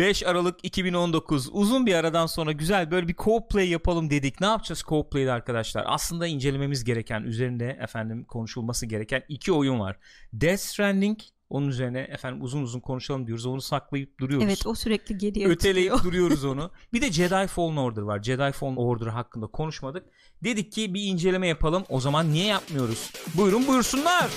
5 0.00 0.26
Aralık 0.26 0.58
2019 0.62 1.48
uzun 1.52 1.86
bir 1.86 1.94
aradan 1.94 2.26
sonra 2.26 2.52
güzel 2.52 2.90
böyle 2.90 3.08
bir 3.08 3.14
co-play 3.14 3.64
yapalım 3.64 4.10
dedik. 4.10 4.40
Ne 4.40 4.46
yapacağız 4.46 4.84
co-play'de 4.88 5.32
arkadaşlar? 5.32 5.84
Aslında 5.86 6.26
incelememiz 6.26 6.84
gereken, 6.84 7.22
üzerinde 7.22 7.78
efendim 7.82 8.24
konuşulması 8.24 8.86
gereken 8.86 9.22
iki 9.28 9.52
oyun 9.52 9.80
var. 9.80 9.98
Death 10.32 10.60
Stranding 10.60 11.18
onun 11.50 11.68
üzerine 11.68 12.00
efendim 12.00 12.42
uzun 12.42 12.62
uzun 12.62 12.80
konuşalım 12.80 13.26
diyoruz. 13.26 13.46
Onu 13.46 13.60
saklayıp 13.60 14.20
duruyoruz. 14.20 14.46
Evet 14.46 14.66
o 14.66 14.74
sürekli 14.74 15.18
geriye 15.18 15.48
Öteleyip 15.48 15.92
duruyoruz 16.04 16.44
onu. 16.44 16.70
Bir 16.92 17.02
de 17.02 17.12
Jedi 17.12 17.46
Fallen 17.46 17.76
Order 17.76 18.02
var. 18.02 18.22
Jedi 18.22 18.52
Fallen 18.52 18.76
Order 18.76 19.06
hakkında 19.06 19.46
konuşmadık. 19.46 20.06
Dedik 20.44 20.72
ki 20.72 20.94
bir 20.94 21.02
inceleme 21.02 21.48
yapalım. 21.48 21.84
O 21.88 22.00
zaman 22.00 22.32
niye 22.32 22.46
yapmıyoruz? 22.46 23.12
Buyurun 23.34 23.66
buyursunlar. 23.66 24.30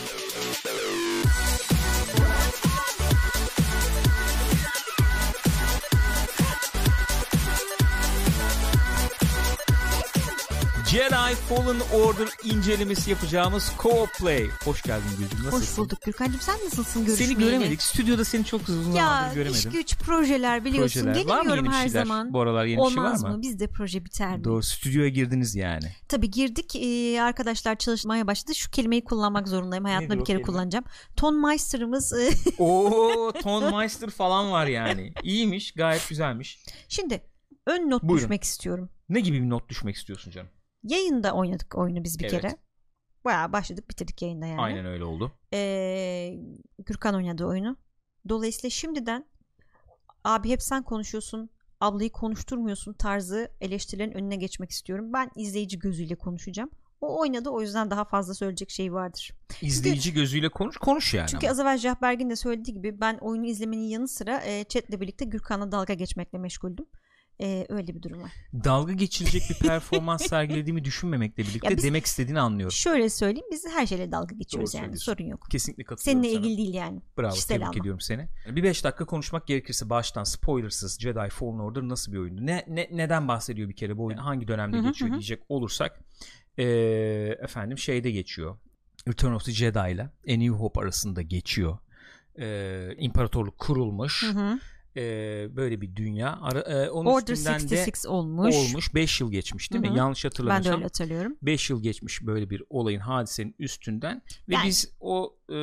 Jedi 10.93 11.36
Fallen 11.50 11.79
Order 11.93 12.28
incelemesi 12.43 13.10
yapacağımız 13.10 13.71
co-play. 13.78 14.50
Hoş 14.64 14.82
geldin 14.82 15.04
Gülcüm. 15.20 15.46
Nasılsın? 15.46 15.57
Hoş 15.71 15.78
bulduk 15.78 16.01
Gürkan'cığım 16.01 16.42
sen 16.42 16.56
nasılsın 16.65 17.06
görüşmeyeli? 17.06 17.34
Seni 17.36 17.46
göremedik. 17.46 17.82
Stüdyoda 17.82 18.25
seni 18.25 18.46
çok 18.46 18.70
uzun 18.70 18.92
Ya 18.92 19.32
göremedim. 19.36 19.70
iş 19.70 19.75
güç 19.78 19.98
projeler 19.98 20.65
biliyorsun. 20.65 21.01
Projeler. 21.04 21.25
Var 21.25 21.36
mı 21.37 21.43
Gelemiyorum 21.43 21.65
yeni 21.65 21.75
her 21.75 21.87
şeyler? 21.87 22.04
zaman. 22.06 22.34
Bu 22.34 22.42
aralar 22.42 22.65
yeni 22.65 22.82
bir 22.84 22.87
şey 22.89 22.98
var 22.98 23.06
Olmaz 23.06 23.24
mı? 23.24 23.29
mı? 23.29 23.42
Bizde 23.42 23.68
proje 23.68 24.06
biter 24.06 24.37
mi? 24.37 24.43
Doğru 24.43 24.64
stüdyoya 24.64 25.10
girdiniz 25.10 25.56
yani. 25.56 25.92
Tabii 26.10 26.32
girdik 26.32 26.75
Ee, 26.75 27.21
arkadaşlar 27.21 27.75
çalışmaya 27.75 28.28
başladı. 28.28 28.56
Şu 28.56 28.71
kelimeyi 28.71 29.04
kullanmak 29.04 29.48
zorundayım. 29.48 29.86
Hayatımda 29.86 30.14
bir 30.14 30.25
kere 30.25 30.25
kelime? 30.25 30.42
kullanacağım. 30.43 30.86
Ton 31.15 31.48
Meister'ımız 31.48 32.14
e, 32.14 32.30
Oo 32.64 33.31
Ton 33.42 33.78
Meister 33.78 34.09
falan 34.09 34.52
var 34.52 34.66
yani. 34.67 35.14
İyiymiş 35.23 35.72
gayet 35.72 36.09
güzelmiş. 36.09 36.59
şimdi 36.89 37.22
ön 37.67 37.89
not 37.89 38.03
Buyurun. 38.03 38.17
düşmek 38.25 38.44
istiyorum. 38.44 38.89
Ne 39.09 39.20
gibi 39.20 39.42
bir 39.44 39.50
not 39.50 39.70
düşmek 39.70 39.95
istiyorsun 39.95 40.32
canım? 40.32 40.50
Yayında 40.84 41.34
oynadık 41.34 41.76
oyunu 41.78 42.03
biz 42.03 42.20
bir 42.20 42.23
Evet. 42.26 42.42
kere. 42.42 42.58
Bayağı 43.26 43.53
başladık 43.53 43.89
bitirdik 43.89 44.22
yayında 44.22 44.45
yani. 44.45 44.62
Aynen 44.62 44.86
öyle 44.86 45.03
oldu. 45.03 45.31
Ee, 45.53 46.34
Gürkan 46.80 47.16
oynadı 47.16 47.45
oyunu. 47.45 47.78
Dolayısıyla 48.30 48.70
şimdiden 48.70 49.26
abi 50.23 50.50
hep 50.50 50.61
sen 50.61 50.84
konuşuyorsun 50.84 51.50
ablayı 51.81 52.11
konuşturmuyorsun 52.11 52.94
tarzı 52.94 53.52
eleştirilerin 53.61 54.11
önüne 54.11 54.36
geçmek 54.36 54.72
istiyorum. 54.72 55.14
Ben 55.14 55.31
izleyici 55.36 55.80
gözüyle 55.80 56.16
konuşacağım. 56.16 56.70
O 57.02 57.20
oynadı 57.20 57.50
o 57.50 57.61
yüzden 57.61 57.92
daha 57.92 58.06
fazla 58.06 58.34
söyleyecek 58.34 58.70
şey 58.70 58.94
vardır. 58.94 59.31
İzleyici 59.61 60.14
gözüyle 60.14 60.50
konuş 60.50 60.78
konuş 60.78 61.14
yani. 61.14 61.28
Çünkü 61.30 61.48
ama. 61.48 61.52
az 61.52 61.59
evvel 61.59 61.78
Cahbergin 61.78 62.30
de 62.30 62.36
söylediği 62.36 62.73
gibi 62.73 63.02
ben 63.02 63.17
oyunu 63.17 63.45
izlemenin 63.45 63.88
yanı 63.88 64.08
sıra 64.08 64.42
e, 64.45 64.64
chatle 64.64 65.02
birlikte 65.02 65.26
Gürkan'la 65.26 65.72
dalga 65.72 65.94
geçmekle 65.94 66.38
meşguldüm. 66.38 66.86
E, 67.42 67.66
öyle 67.70 67.95
bir 67.95 68.02
durum 68.02 68.22
var. 68.23 68.31
Dalga 68.53 68.94
geçilecek 68.94 69.42
bir 69.50 69.67
performans 69.67 70.22
sergilediğimi 70.28 70.86
düşünmemekle 70.86 71.44
birlikte 71.44 71.78
biz- 71.78 71.84
demek 71.84 72.06
istediğini 72.06 72.39
anlıyorum. 72.39 72.72
Şöyle 72.72 73.09
söyleyeyim 73.09 73.48
biz 73.52 73.66
her 73.67 73.86
şeyle 73.86 74.12
dalga 74.12 74.36
geçiyoruz 74.36 74.73
Doğru 74.73 74.81
yani 74.81 74.98
sorun 74.98 75.26
yok. 75.26 75.48
Kesinlikle 75.52 75.84
katılıyorum 75.84 76.23
Seninle 76.23 76.36
sana. 76.38 76.45
ilgili 76.45 76.58
değil 76.58 76.73
yani. 76.73 77.02
Bravo 77.17 77.31
Kişisel 77.34 77.56
tebrik 77.56 77.67
alma. 77.67 77.80
ediyorum 77.80 78.00
seni. 78.00 78.28
Bir 78.50 78.64
5 78.64 78.84
dakika 78.84 79.06
konuşmak 79.06 79.48
gerekirse 79.48 79.89
baştan 79.89 80.23
spoilersız 80.23 81.00
Jedi 81.00 81.30
Fallen 81.30 81.59
Order 81.59 81.81
nasıl 81.81 82.11
bir 82.11 82.17
oyundu? 82.17 82.45
Ne, 82.45 82.66
ne 82.67 82.89
neden 82.92 83.28
bahsediyor 83.28 83.70
bir 83.70 83.76
kere 83.76 83.98
bu 83.98 84.06
oyun? 84.06 84.17
Hangi 84.17 84.48
dönemde 84.48 84.78
Hı 84.78 84.81
hı, 84.81 84.88
geçiyor 84.88 85.09
hı. 85.11 85.14
diyecek 85.14 85.44
olursak 85.50 86.00
ee, 86.58 86.64
efendim 87.42 87.78
şeyde 87.78 88.11
geçiyor. 88.11 88.58
Return 89.08 89.34
of 89.34 89.45
the 89.45 89.52
Jedi 89.52 89.92
ile 89.92 90.02
A 90.04 90.38
New 90.38 90.48
Hope 90.50 90.81
arasında 90.81 91.22
geçiyor. 91.22 91.78
Ee, 92.39 92.89
imparatorluk 92.98 93.58
kurulmuş. 93.58 94.23
Hı 94.23 94.39
hı. 94.39 94.59
Ee, 94.97 95.47
böyle 95.55 95.81
bir 95.81 95.95
dünya. 95.95 96.39
Ara, 96.41 96.59
e, 96.59 96.89
onun 96.89 97.09
Order 97.11 97.33
üstünden 97.33 97.53
66 97.53 98.03
de 98.03 98.08
olmuş. 98.09 98.55
olmuş. 98.55 98.95
5 98.95 99.22
yıl 99.22 99.31
geçmiş 99.31 99.72
değil 99.73 99.83
Hı 99.86 99.91
mi? 99.91 99.97
Yanlış 99.97 100.23
Ben 100.25 100.30
de 100.30 100.33
hatırlamıyorsam. 100.33 100.73
öyle 100.75 100.83
hatırlıyorum. 100.83 101.38
5 101.41 101.69
yıl 101.69 101.83
geçmiş 101.83 102.22
böyle 102.25 102.49
bir 102.49 102.63
olayın 102.69 102.99
hadisenin 102.99 103.55
üstünden 103.59 104.21
ve 104.49 104.53
Yani- 104.53 104.67
biz 104.67 104.92
o 104.99 105.36
e, 105.49 105.53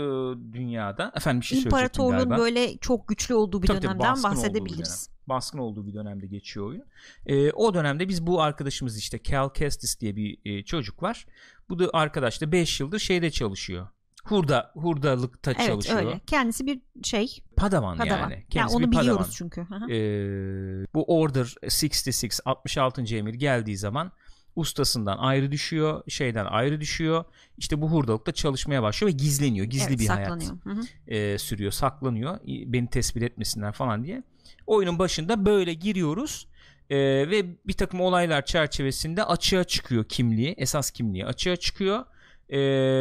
dünyada 0.52 1.12
efendim 1.16 1.40
bir 1.40 1.46
şey 1.46 1.58
İmparatorluğun 1.62 2.30
böyle 2.30 2.78
çok 2.78 3.08
güçlü 3.08 3.34
olduğu 3.34 3.62
bir 3.62 3.66
Tabii 3.66 3.80
tabii, 3.80 3.88
dönemden 3.88 4.10
olduğu 4.12 4.18
bir 4.18 4.24
bahsedebiliriz. 4.24 5.08
dönem. 5.08 5.20
Baskın 5.28 5.58
olduğu 5.58 5.86
bir 5.86 5.94
dönemde 5.94 6.26
geçiyor 6.26 6.66
oyun. 6.66 6.84
E, 7.26 7.50
o 7.52 7.74
dönemde 7.74 8.08
biz 8.08 8.26
bu 8.26 8.42
arkadaşımız 8.42 8.98
işte 8.98 9.20
Cal 9.22 9.48
Kestis 9.48 10.00
diye 10.00 10.16
bir 10.16 10.38
e, 10.44 10.64
çocuk 10.64 11.02
var. 11.02 11.26
Bu 11.68 11.78
da 11.78 11.90
arkadaş 11.92 12.40
da 12.42 12.52
5 12.52 12.80
yıldır 12.80 12.98
şeyde 12.98 13.30
çalışıyor. 13.30 13.88
Hurda 14.24 14.70
hurdalıkta 14.74 15.50
Evet 15.52 15.66
çalışıyor. 15.66 15.98
öyle. 15.98 16.20
Kendisi 16.26 16.66
bir 16.66 16.80
şey 17.02 17.38
Padawan, 17.56 17.96
padawan. 17.98 18.18
yani. 18.18 18.32
Yani 18.32 18.44
Kendisi 18.50 18.76
onu 18.76 18.92
bir 18.92 18.98
biliyoruz 18.98 19.34
çünkü. 19.34 19.60
Hı 19.60 19.74
hı. 19.74 19.92
Ee, 19.92 20.86
bu 20.94 21.04
Order 21.18 21.54
66 21.64 22.42
66. 22.44 23.16
emir 23.16 23.34
geldiği 23.34 23.76
zaman 23.76 24.12
ustasından 24.56 25.18
ayrı 25.18 25.52
düşüyor, 25.52 26.02
şeyden 26.08 26.44
ayrı 26.44 26.80
düşüyor. 26.80 27.24
İşte 27.58 27.82
bu 27.82 27.88
hurdalıkta 27.90 28.32
çalışmaya 28.32 28.82
başlıyor 28.82 29.12
ve 29.12 29.16
gizleniyor. 29.16 29.66
Gizli 29.66 29.88
Evet, 29.88 29.98
bir 29.98 30.04
saklanıyor. 30.04 30.50
Hı 30.64 30.70
hı. 30.70 30.74
hayat 30.74 30.86
e, 31.06 31.38
sürüyor, 31.38 31.72
saklanıyor. 31.72 32.38
Beni 32.46 32.90
tespit 32.90 33.22
etmesinler 33.22 33.72
falan 33.72 34.04
diye. 34.04 34.22
Oyunun 34.66 34.98
başında 34.98 35.46
böyle 35.46 35.74
giriyoruz. 35.74 36.48
E, 36.90 36.96
ve 37.30 37.66
bir 37.66 37.72
takım 37.72 38.00
olaylar 38.00 38.44
çerçevesinde 38.44 39.24
açığa 39.24 39.64
çıkıyor 39.64 40.04
kimliği, 40.04 40.54
esas 40.58 40.90
kimliği 40.90 41.26
açığa 41.26 41.56
çıkıyor. 41.56 42.04
E, 42.50 42.60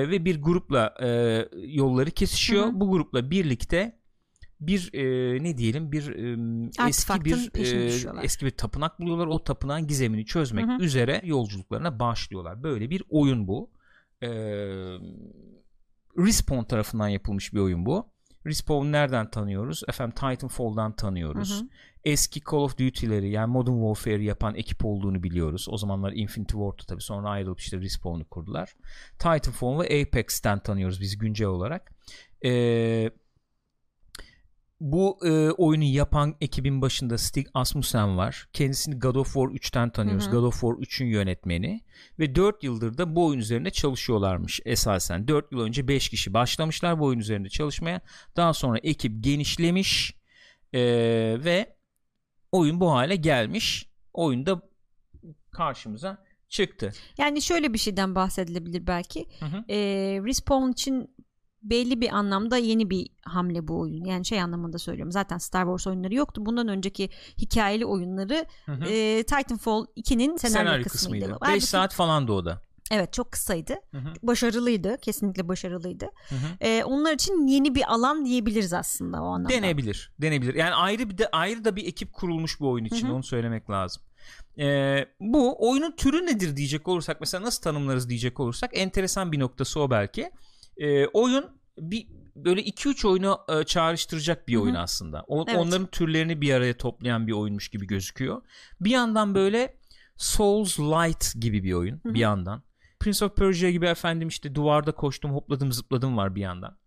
ve 0.10 0.26
bir 0.26 0.42
grupla 0.42 0.96
e, 1.02 1.08
yolları 1.58 2.12
kesişiyor. 2.12 2.66
Hı 2.66 2.70
hı. 2.70 2.80
Bu 2.80 2.92
grupla 2.92 3.32
birlikte 3.32 4.00
bir 4.62 4.94
e, 4.94 5.44
ne 5.44 5.58
diyelim 5.58 5.92
bir 5.92 6.10
e, 6.10 6.90
eski 6.90 7.26
bir 7.26 7.52
e, 7.56 8.24
eski 8.24 8.46
bir 8.46 8.52
tapınak 8.52 9.00
buluyorlar. 9.00 9.28
O 9.28 9.44
tapınağın 9.44 9.88
gizemini 9.88 10.26
çözmek 10.26 10.66
Hı 10.66 10.72
hı. 10.72 10.84
üzere 10.84 11.22
yolculuklarına 11.24 12.00
başlıyorlar. 12.00 12.64
Böyle 12.64 12.90
bir 12.90 13.04
oyun 13.10 13.48
bu. 13.48 13.70
E, 14.22 14.30
Respawn 16.18 16.64
tarafından 16.64 17.08
yapılmış 17.08 17.54
bir 17.54 17.60
oyun 17.60 17.86
bu. 17.86 18.06
Respawn 18.46 18.92
nereden 18.92 19.30
tanıyoruz? 19.30 19.84
Efendim 19.88 20.16
Titanfall'dan 20.16 20.96
tanıyoruz. 20.96 21.60
Hı 21.60 21.64
hı. 21.64 21.68
Eski 22.04 22.42
Call 22.52 22.58
of 22.58 22.78
Duty'leri 22.78 23.30
yani 23.30 23.52
Modern 23.52 23.94
Warfare'i 23.94 24.26
yapan 24.26 24.56
ekip 24.56 24.86
olduğunu 24.86 25.24
biliyoruz. 25.24 25.68
O 25.70 25.78
zamanlar 25.78 26.12
Infinity 26.12 26.54
Ward'tu 26.54 26.86
tabii. 26.86 27.02
Sonra 27.02 27.30
ayrılıp 27.30 27.60
işte 27.60 27.78
Respawn'u 27.78 28.26
kurdular. 28.26 28.76
Titanfall 29.20 29.80
ve 29.80 30.02
Apex'ten 30.02 30.60
tanıyoruz 30.60 31.02
biz 31.02 31.18
güncel 31.18 31.48
olarak. 31.48 31.92
Eee 32.42 33.12
bu 34.80 35.18
e, 35.26 35.52
oyunu 35.52 35.84
yapan 35.84 36.36
ekibin 36.42 36.82
başında 36.82 37.18
Stig 37.18 37.48
Asmussen 37.54 38.18
var. 38.18 38.48
Kendisini 38.54 39.00
God 39.00 39.16
of 39.16 39.28
War 39.28 39.46
3'ten 39.46 39.90
tanıyoruz. 39.90 40.26
Hı 40.26 40.30
hı. 40.30 40.32
God 40.32 40.44
of 40.44 40.54
War 40.54 40.72
3'ün 40.72 41.08
yönetmeni. 41.08 41.82
Ve 42.20 42.36
4 42.36 42.64
yıldır 42.64 42.98
da 42.98 43.16
bu 43.16 43.26
oyun 43.26 43.40
üzerinde 43.40 43.70
çalışıyorlarmış 43.70 44.60
esasen. 44.66 45.28
4 45.28 45.52
yıl 45.52 45.60
önce 45.60 45.88
5 45.88 46.10
kişi 46.10 46.34
başlamışlar 46.34 47.00
bu 47.00 47.06
oyun 47.06 47.20
üzerinde 47.20 47.50
çalışmaya. 47.50 48.02
Daha 48.36 48.54
sonra 48.54 48.80
ekip 48.84 49.24
genişlemiş 49.24 50.16
e, 50.74 50.82
ve 51.46 51.76
oyun 52.52 52.80
bu 52.80 52.92
hale 52.92 53.16
gelmiş. 53.16 53.90
Oyunda 54.14 54.62
karşımıza 55.52 56.24
çıktı. 56.50 56.92
Yani 57.18 57.42
şöyle 57.42 57.74
bir 57.74 57.78
şeyden 57.78 58.16
bahsedilebilir 58.16 58.88
belki. 58.88 59.26
Hı 59.40 59.46
hı. 59.46 59.64
Ee, 59.70 59.78
Respawn 60.26 60.72
için 60.72 61.16
belli 61.62 62.02
bir 62.02 62.10
anlamda 62.16 62.58
yeni 62.58 62.90
bir 62.90 63.10
hamle 63.24 63.68
bu 63.68 63.80
oyun. 63.80 64.06
Yani 64.06 64.26
şey 64.26 64.42
anlamında 64.42 64.78
söylüyorum. 64.78 65.12
Zaten 65.12 65.38
Star 65.38 65.64
Wars 65.64 65.88
oyunları 65.88 66.16
yoktu. 66.16 66.46
Bundan 66.46 66.68
önceki 66.68 67.10
hikayeli 67.38 67.86
oyunları 67.86 68.46
Hı 68.66 68.72
hı. 68.72 68.86
e, 68.86 69.24
Titanfall 69.24 69.86
2'nin 69.98 70.38
senaryo, 70.38 70.58
Senaryo 70.68 70.84
kısmıydı. 70.84 71.26
kısmıydı. 71.26 71.38
Halbuki- 71.42 71.54
5 71.56 71.66
saat 71.66 71.94
falan 71.94 72.28
da 72.28 72.34
o 72.34 72.46
da. 72.46 72.62
Evet 72.92 73.14
çok 73.14 73.32
kısaydı. 73.32 73.74
Hı 73.92 73.98
hı. 73.98 74.14
Başarılıydı. 74.24 74.98
Kesinlikle 75.02 75.48
başarılıydı. 75.48 76.06
Hı 76.30 76.36
hı. 76.36 76.40
Ee, 76.62 76.84
onlar 76.84 77.14
için 77.14 77.48
yeni 77.48 77.76
bir 77.76 77.94
alan 77.94 78.26
diyebiliriz 78.26 78.74
aslında 78.74 79.22
o 79.24 79.26
anlamda. 79.26 79.50
Denebilir. 79.50 80.12
Denebilir. 80.22 80.54
Yani 80.56 80.74
ayrı 80.76 81.10
bir 81.10 81.18
de 81.18 81.28
ayrı 81.32 81.66
da 81.66 81.76
bir 81.76 81.86
ekip 81.86 82.14
kurulmuş 82.14 82.60
bu 82.60 82.70
oyun 82.70 82.86
için. 82.86 83.08
Hı 83.08 83.12
hı. 83.12 83.16
Onu 83.16 83.24
söylemek 83.24 83.70
lazım. 83.70 84.04
Ee, 84.60 85.06
bu 85.20 85.70
oyunun 85.70 85.92
türü 85.92 86.26
nedir 86.26 86.56
diyecek 86.58 86.88
olursak 86.88 87.20
mesela 87.20 87.44
nasıl 87.46 87.62
tanımlarız 87.62 88.10
diyecek 88.10 88.40
olursak 88.40 88.72
enteresan 88.74 89.32
bir 89.32 89.40
noktası 89.40 89.80
o 89.80 89.90
belki. 89.90 90.32
Ee, 90.78 91.08
oyun 91.08 91.46
bir 91.82 92.08
böyle 92.36 92.62
2-3 92.62 93.08
oyunu 93.08 93.40
e, 93.50 93.64
çağrıştıracak 93.64 94.48
bir 94.48 94.56
oyun 94.56 94.76
aslında. 94.76 95.24
O- 95.28 95.46
Evet. 95.48 95.60
Onların 95.60 95.88
türlerini 95.88 96.42
bir 96.42 96.54
araya 96.54 96.78
toplayan 96.78 97.28
bir 97.28 97.32
oyunmuş 97.32 97.70
gibi 97.70 97.88
gözüküyor. 97.88 98.42
Bir 98.82 98.90
yandan 98.92 99.36
böyle 99.36 99.78
Souls 100.18 100.80
Light 100.80 101.42
gibi 101.42 101.64
bir 101.64 101.74
oyun 101.74 102.00
Hı 102.04 102.10
hı. 102.10 102.14
bir 102.14 102.20
yandan. 102.20 102.64
Prince 103.00 103.26
of 103.26 103.36
Persia 103.36 103.70
gibi 103.70 103.86
efendim 103.86 104.28
işte 104.28 104.56
duvarda 104.56 104.92
koştum 104.92 105.32
hopladım 105.32 105.72
zıpladım 105.72 106.18
var 106.18 106.36
bir 106.36 106.42
yandan. 106.42 106.78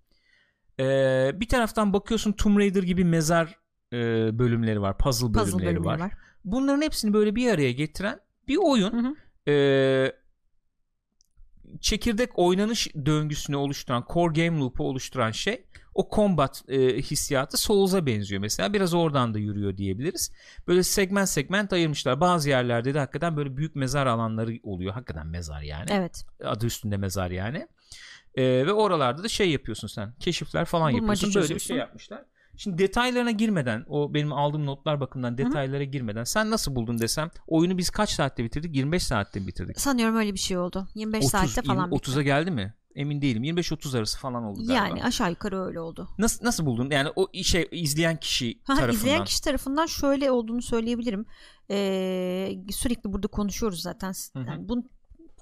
Ee, 0.80 1.30
bir 1.34 1.48
taraftan 1.48 1.92
bakıyorsun 1.92 2.32
Tomb 2.32 2.58
Raider 2.58 2.82
gibi 2.82 3.04
mezar 3.04 3.58
e, 3.92 3.98
bölümleri 4.38 4.80
var, 4.80 4.98
puzzle 4.98 5.26
bölümleri, 5.26 5.44
Puzzle 5.44 5.58
bölümleri 5.66 5.84
var. 5.84 5.98
var. 6.00 6.12
Bunların 6.44 6.82
hepsini 6.82 7.12
böyle 7.12 7.36
bir 7.36 7.50
araya 7.50 7.72
getiren 7.72 8.20
bir 8.48 8.56
oyun. 8.56 8.92
Hı 8.92 9.08
hı. 9.08 9.14
Ee, 9.52 10.12
çekirdek 11.80 12.30
oynanış 12.38 12.88
döngüsünü 13.06 13.56
oluşturan, 13.56 14.04
core 14.12 14.46
game 14.46 14.58
loop'u 14.60 14.84
oluşturan 14.84 15.30
şey 15.30 15.64
o 15.94 16.08
combat 16.14 16.64
e, 16.68 16.96
hissiyatı 16.96 17.56
Souls'a 17.56 18.06
benziyor 18.06 18.40
mesela. 18.40 18.72
Biraz 18.72 18.94
oradan 18.94 19.34
da 19.34 19.38
yürüyor 19.38 19.76
diyebiliriz. 19.76 20.32
Böyle 20.68 20.82
segment 20.82 21.28
segment 21.28 21.72
ayırmışlar. 21.72 22.20
Bazı 22.20 22.48
yerlerde 22.48 22.94
de 22.94 22.98
hakikaten 22.98 23.36
böyle 23.36 23.56
büyük 23.56 23.76
mezar 23.76 24.06
alanları 24.06 24.52
oluyor. 24.62 24.92
Hakikaten 24.92 25.26
mezar 25.26 25.62
yani. 25.62 25.86
Evet. 25.90 26.24
Adı 26.44 26.66
üstünde 26.66 26.96
mezar 26.96 27.30
yani. 27.30 27.68
E, 28.34 28.42
ve 28.42 28.72
oralarda 28.72 29.22
da 29.24 29.28
şey 29.28 29.50
yapıyorsun 29.50 29.88
sen. 29.88 30.14
Keşifler 30.20 30.64
falan 30.64 30.92
Bulmaca 30.92 31.26
yapıyorsun. 31.26 31.42
Böyle 31.42 31.54
bir 31.54 31.60
şey 31.60 31.76
yapmışlar. 31.76 32.22
Şimdi 32.56 32.78
detaylarına 32.78 33.30
girmeden 33.30 33.84
o 33.88 34.14
benim 34.14 34.32
aldığım 34.32 34.66
notlar 34.66 35.00
bakımından 35.00 35.38
detaylara 35.38 35.84
girmeden 35.84 36.24
sen 36.24 36.50
nasıl 36.50 36.76
buldun 36.76 36.98
desem 36.98 37.30
oyunu 37.46 37.78
biz 37.78 37.90
kaç 37.90 38.10
saatte 38.10 38.44
bitirdik 38.44 38.76
25 38.76 39.02
saatte 39.02 39.40
mi 39.40 39.46
bitirdik 39.46 39.80
Sanıyorum 39.80 40.16
öyle 40.16 40.34
bir 40.34 40.38
şey 40.38 40.58
oldu. 40.58 40.88
25 40.94 41.18
30, 41.18 41.30
saatte 41.30 41.62
falan 41.62 41.84
20, 41.84 41.96
bitti. 41.96 42.10
30'a 42.10 42.22
geldi 42.22 42.50
mi 42.50 42.74
emin 42.94 43.22
değilim 43.22 43.44
25-30 43.44 43.98
arası 43.98 44.18
falan 44.18 44.44
oldu 44.44 44.58
galiba 44.58 44.72
Yani 44.72 45.04
aşağı 45.04 45.30
yukarı 45.30 45.64
öyle 45.64 45.80
oldu. 45.80 46.08
nasıl 46.18 46.44
nasıl 46.44 46.66
buldun 46.66 46.90
yani 46.90 47.08
o 47.16 47.28
şey 47.42 47.68
izleyen 47.72 48.16
kişi 48.16 48.60
Ha, 48.64 48.74
tarafından 48.74 48.94
izleyen 48.94 49.24
kişi 49.24 49.42
tarafından 49.42 49.86
şöyle 49.86 50.30
olduğunu 50.30 50.62
söyleyebilirim. 50.62 51.26
Ee, 51.70 52.52
sürekli 52.70 53.12
burada 53.12 53.28
konuşuyoruz 53.28 53.82
zaten. 53.82 54.12
Yani 54.34 54.68
bu 54.68 54.88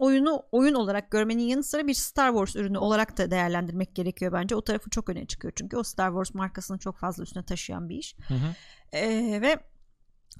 oyunu 0.01 0.43
oyun 0.53 0.75
olarak 0.75 1.11
görmenin 1.11 1.43
yanı 1.43 1.65
sıra 1.65 1.87
bir 1.87 1.95
Star 1.95 2.31
Wars 2.31 2.57
ürünü 2.57 2.79
olarak 2.79 3.19
da 3.19 3.31
değerlendirmek 3.31 3.95
gerekiyor 3.95 4.33
bence. 4.33 4.55
O 4.55 4.63
tarafı 4.63 4.91
çok 4.91 5.09
öne 5.09 5.27
çıkıyor 5.27 5.53
çünkü 5.57 5.77
o 5.77 5.83
Star 5.83 6.09
Wars 6.09 6.35
markasını 6.35 6.79
çok 6.79 6.99
fazla 6.99 7.23
üstüne 7.23 7.45
taşıyan 7.45 7.89
bir 7.89 7.97
iş. 7.97 8.17
Hı 8.29 8.35
hı. 8.35 8.55
Ee, 8.93 9.39
ve 9.43 9.57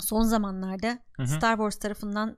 son 0.01 0.23
zamanlarda 0.23 0.99
Hı 1.17 1.23
hı. 1.23 1.27
Star 1.27 1.57
Wars 1.57 1.79
tarafından 1.79 2.37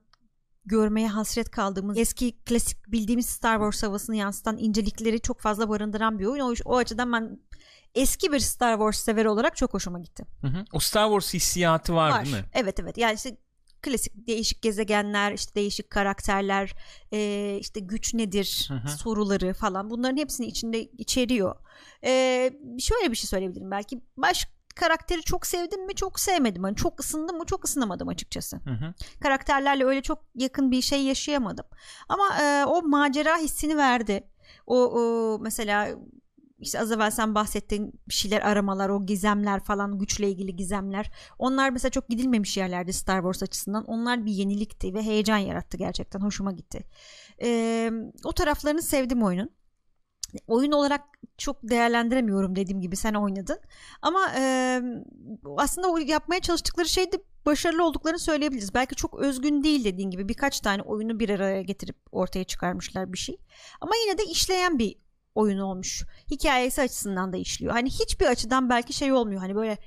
görmeye 0.65 1.09
hasret 1.09 1.51
kaldığımız 1.51 1.99
eski 1.99 2.39
klasik 2.45 2.93
bildiğimiz 2.93 3.27
Star 3.27 3.57
Wars 3.57 3.83
havasını 3.83 4.17
yansıtan 4.17 4.59
incelikleri 4.59 5.21
çok 5.21 5.41
fazla 5.41 5.69
barındıran 5.69 6.19
bir 6.19 6.27
oyun. 6.27 6.43
O, 6.43 6.55
o 6.65 6.77
açıdan 6.77 7.13
ben 7.13 7.39
eski 7.95 8.33
bir 8.33 8.39
Star 8.39 8.73
Wars 8.73 8.99
sever 8.99 9.25
olarak 9.25 9.57
çok 9.57 9.75
hoşuma 9.75 10.01
gitti. 10.01 10.25
Hı 10.41 10.47
hı. 10.47 10.65
o 10.73 10.79
Star 10.79 11.07
Wars 11.07 11.35
hissiyatı 11.35 11.95
var, 11.95 12.25
değil 12.25 12.37
mi 12.37 12.45
Evet 12.53 12.81
evet. 12.81 12.99
Yani 12.99 13.15
işte 13.15 13.37
klasik 13.83 14.27
değişik 14.27 14.63
gezegenler, 14.63 15.33
işte 15.33 15.55
değişik 15.55 15.91
karakterler, 15.91 16.75
e, 17.13 17.57
işte 17.61 17.81
güç 17.81 18.15
nedir 18.15 18.67
Hı 18.69 18.75
hı. 18.75 18.89
soruları 18.89 19.55
falan 19.55 19.91
bunların 19.91 20.17
hepsini 20.17 20.47
içinde 20.47 20.83
içeriyor. 20.83 21.57
E, 22.05 22.11
şöyle 22.79 23.11
bir 23.11 23.17
şey 23.17 23.29
söyleyebilirim 23.29 23.71
belki. 23.71 24.01
Baş 24.17 24.49
karakteri 24.75 25.23
çok 25.23 25.47
sevdim 25.47 25.87
mi 25.87 25.95
çok 25.95 26.21
sevmedim. 26.21 26.63
Hani 26.63 26.77
çok 26.77 27.01
ısındım 27.01 27.39
mı 27.39 27.45
çok 27.47 27.65
ısınamadım 27.65 28.09
açıkçası. 28.09 28.57
Hı 28.57 28.71
hı. 28.71 28.95
Karakterlerle 29.21 29.85
öyle 29.85 30.03
çok 30.03 30.19
yakın 30.35 30.71
bir 30.71 30.83
şey 30.83 31.03
yaşayamadım. 31.03 31.67
Ama 32.09 32.43
e, 32.43 32.65
o 32.67 32.83
macera 32.83 33.39
hissini 33.39 33.77
verdi. 33.77 34.29
O, 34.67 34.77
o 34.77 35.39
mesela 35.41 35.89
işte 36.63 36.81
az 36.81 36.93
evvel 36.93 37.11
sen 37.11 37.35
bahsettiğin 37.35 37.93
bir 38.09 38.15
şeyler 38.15 38.41
aramalar, 38.41 38.89
o 38.89 39.07
gizemler 39.07 39.61
falan 39.61 39.99
güçle 39.99 40.31
ilgili 40.31 40.57
gizemler. 40.57 41.11
Onlar 41.39 41.71
mesela 41.71 41.91
çok 41.91 42.09
gidilmemiş 42.09 42.57
yerlerde 42.57 42.93
Star 42.93 43.19
Wars 43.19 43.43
açısından. 43.43 43.85
Onlar 43.85 44.27
bir 44.27 44.33
yenilikti 44.33 44.95
ve 44.95 45.03
heyecan 45.03 45.39
yarattı 45.39 45.77
gerçekten. 45.77 46.21
Hoşuma 46.21 46.53
gitti. 46.53 46.85
Ee, 47.43 47.91
o 48.25 48.33
taraflarını 48.33 48.83
sevdim 48.83 49.23
oyunun. 49.23 49.51
Oyun 50.47 50.73
olarak 50.73 51.01
çok 51.39 51.57
değerlendiremiyorum 51.63 52.57
dediğim 52.57 52.81
gibi 52.81 52.97
sen 52.97 53.15
oynadın. 53.15 53.59
Ama 54.03 54.33
e, 54.37 54.81
aslında 55.57 56.01
yapmaya 56.01 56.41
çalıştıkları 56.41 56.89
şeyde 56.89 57.17
başarılı 57.47 57.85
olduklarını 57.85 58.19
söyleyebiliriz. 58.19 58.75
Belki 58.75 58.95
çok 58.95 59.19
özgün 59.19 59.65
değil 59.65 59.85
dediğin 59.85 60.11
gibi 60.11 60.29
birkaç 60.29 60.61
tane 60.61 60.83
oyunu 60.83 61.21
bir 61.21 61.31
araya 61.31 61.63
getirip 61.63 61.97
ortaya 62.13 62.45
çıkarmışlar 62.45 63.13
bir 63.13 63.19
şey. 63.19 63.37
Ama 63.81 63.93
yine 64.07 64.19
de 64.19 64.25
işleyen 64.25 64.79
bir 64.79 65.02
oyun 65.35 65.59
olmuş. 65.59 66.05
Hikayesi 66.31 66.83
açısından 66.83 67.33
da 67.33 67.37
işliyor. 67.37 67.73
Hani 67.73 67.91
hiçbir 67.91 68.27
açıdan 68.27 68.69
belki 68.69 68.93
şey 68.93 69.13
olmuyor. 69.13 69.41
Hani 69.41 69.55
böyle 69.55 69.79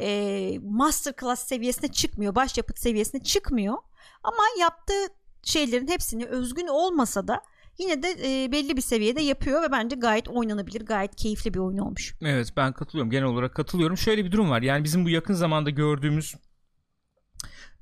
e, 0.00 0.58
masterclass 0.62 1.46
seviyesine 1.46 1.92
çıkmıyor. 1.92 2.34
Başyapıt 2.34 2.78
seviyesine 2.78 3.22
çıkmıyor. 3.22 3.76
Ama 4.22 4.42
yaptığı 4.60 5.06
şeylerin 5.42 5.88
hepsini 5.88 6.26
özgün 6.26 6.66
olmasa 6.66 7.28
da 7.28 7.42
yine 7.78 8.02
de 8.02 8.16
e, 8.24 8.52
belli 8.52 8.76
bir 8.76 8.82
seviyede 8.82 9.22
yapıyor 9.22 9.62
ve 9.62 9.72
bence 9.72 9.96
gayet 9.96 10.28
oynanabilir, 10.28 10.80
gayet 10.80 11.16
keyifli 11.16 11.54
bir 11.54 11.58
oyun 11.58 11.78
olmuş. 11.78 12.14
Evet 12.22 12.52
ben 12.56 12.72
katılıyorum 12.72 13.10
genel 13.10 13.24
olarak 13.24 13.54
katılıyorum. 13.54 13.96
Şöyle 13.96 14.24
bir 14.24 14.32
durum 14.32 14.50
var 14.50 14.62
yani 14.62 14.84
bizim 14.84 15.04
bu 15.04 15.08
yakın 15.08 15.34
zamanda 15.34 15.70
gördüğümüz 15.70 16.34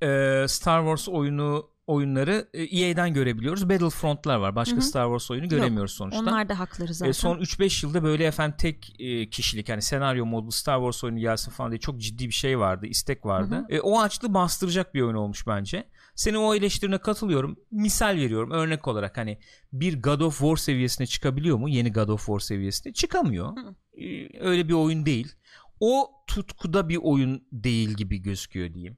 e, 0.03 0.45
Star 0.49 0.81
Wars 0.81 1.09
oyunu 1.09 1.71
oyunları 1.89 2.49
e, 2.55 2.63
EA'den 2.63 3.15
görebiliyoruz. 3.15 3.69
Battlefront'lar 3.69 4.37
var. 4.37 4.57
Başka 4.57 4.77
Hı 4.77 4.81
hı. 4.81 4.85
Star 4.85 5.05
Wars 5.05 5.31
oyunu 5.31 5.49
göremiyoruz 5.49 5.93
sonuçta. 5.93 6.21
Onlar 6.21 6.49
da 6.49 6.59
hakları 6.59 6.95
zaten. 6.95 7.11
E, 7.11 7.13
son 7.13 7.39
3-5 7.39 7.87
yılda 7.87 8.03
böyle 8.03 8.25
efendim 8.25 8.57
tek 8.59 8.97
e, 8.99 9.31
kişilik 9.31 9.69
hani 9.69 9.83
senaryo 9.83 10.27
modlu 10.27 10.53
Star 10.53 10.79
Wars 10.79 11.05
oyunu 11.05 11.19
gelsin 11.19 11.51
falan 11.51 11.71
diye 11.71 11.81
çok 11.81 12.01
ciddi 12.01 12.27
bir 12.27 12.33
şey 12.33 12.59
vardı, 12.59 12.87
istek 12.87 13.27
vardı. 13.27 13.67
E, 13.69 13.81
o 13.81 14.01
açlı 14.01 14.35
bastıracak 14.35 14.95
bir 14.95 15.03
oyun 15.03 15.15
olmuş 15.15 15.47
bence. 15.47 15.89
Senin 16.15 16.37
o 16.37 16.55
eleştirine 16.55 16.99
katılıyorum. 16.99 17.57
Misal 17.71 18.17
veriyorum 18.17 18.51
örnek 18.51 18.89
olarak 18.89 19.17
hani 19.17 19.39
bir 19.73 20.03
God 20.03 20.21
of 20.21 20.39
War 20.39 20.57
seviyesine 20.57 21.07
çıkabiliyor 21.07 21.57
mu? 21.57 21.69
Yeni 21.69 21.93
God 21.93 22.09
of 22.09 22.27
War 22.27 22.39
seviyesine 22.39 22.93
çıkamıyor. 22.93 23.57
E, 23.93 24.39
öyle 24.41 24.69
bir 24.69 24.73
oyun 24.73 25.07
değil. 25.07 25.33
O 25.81 26.11
tutkuda 26.27 26.89
bir 26.89 26.99
oyun 27.03 27.47
değil 27.53 27.91
gibi 27.91 28.19
gözüküyor 28.19 28.75
diyeyim. 28.75 28.97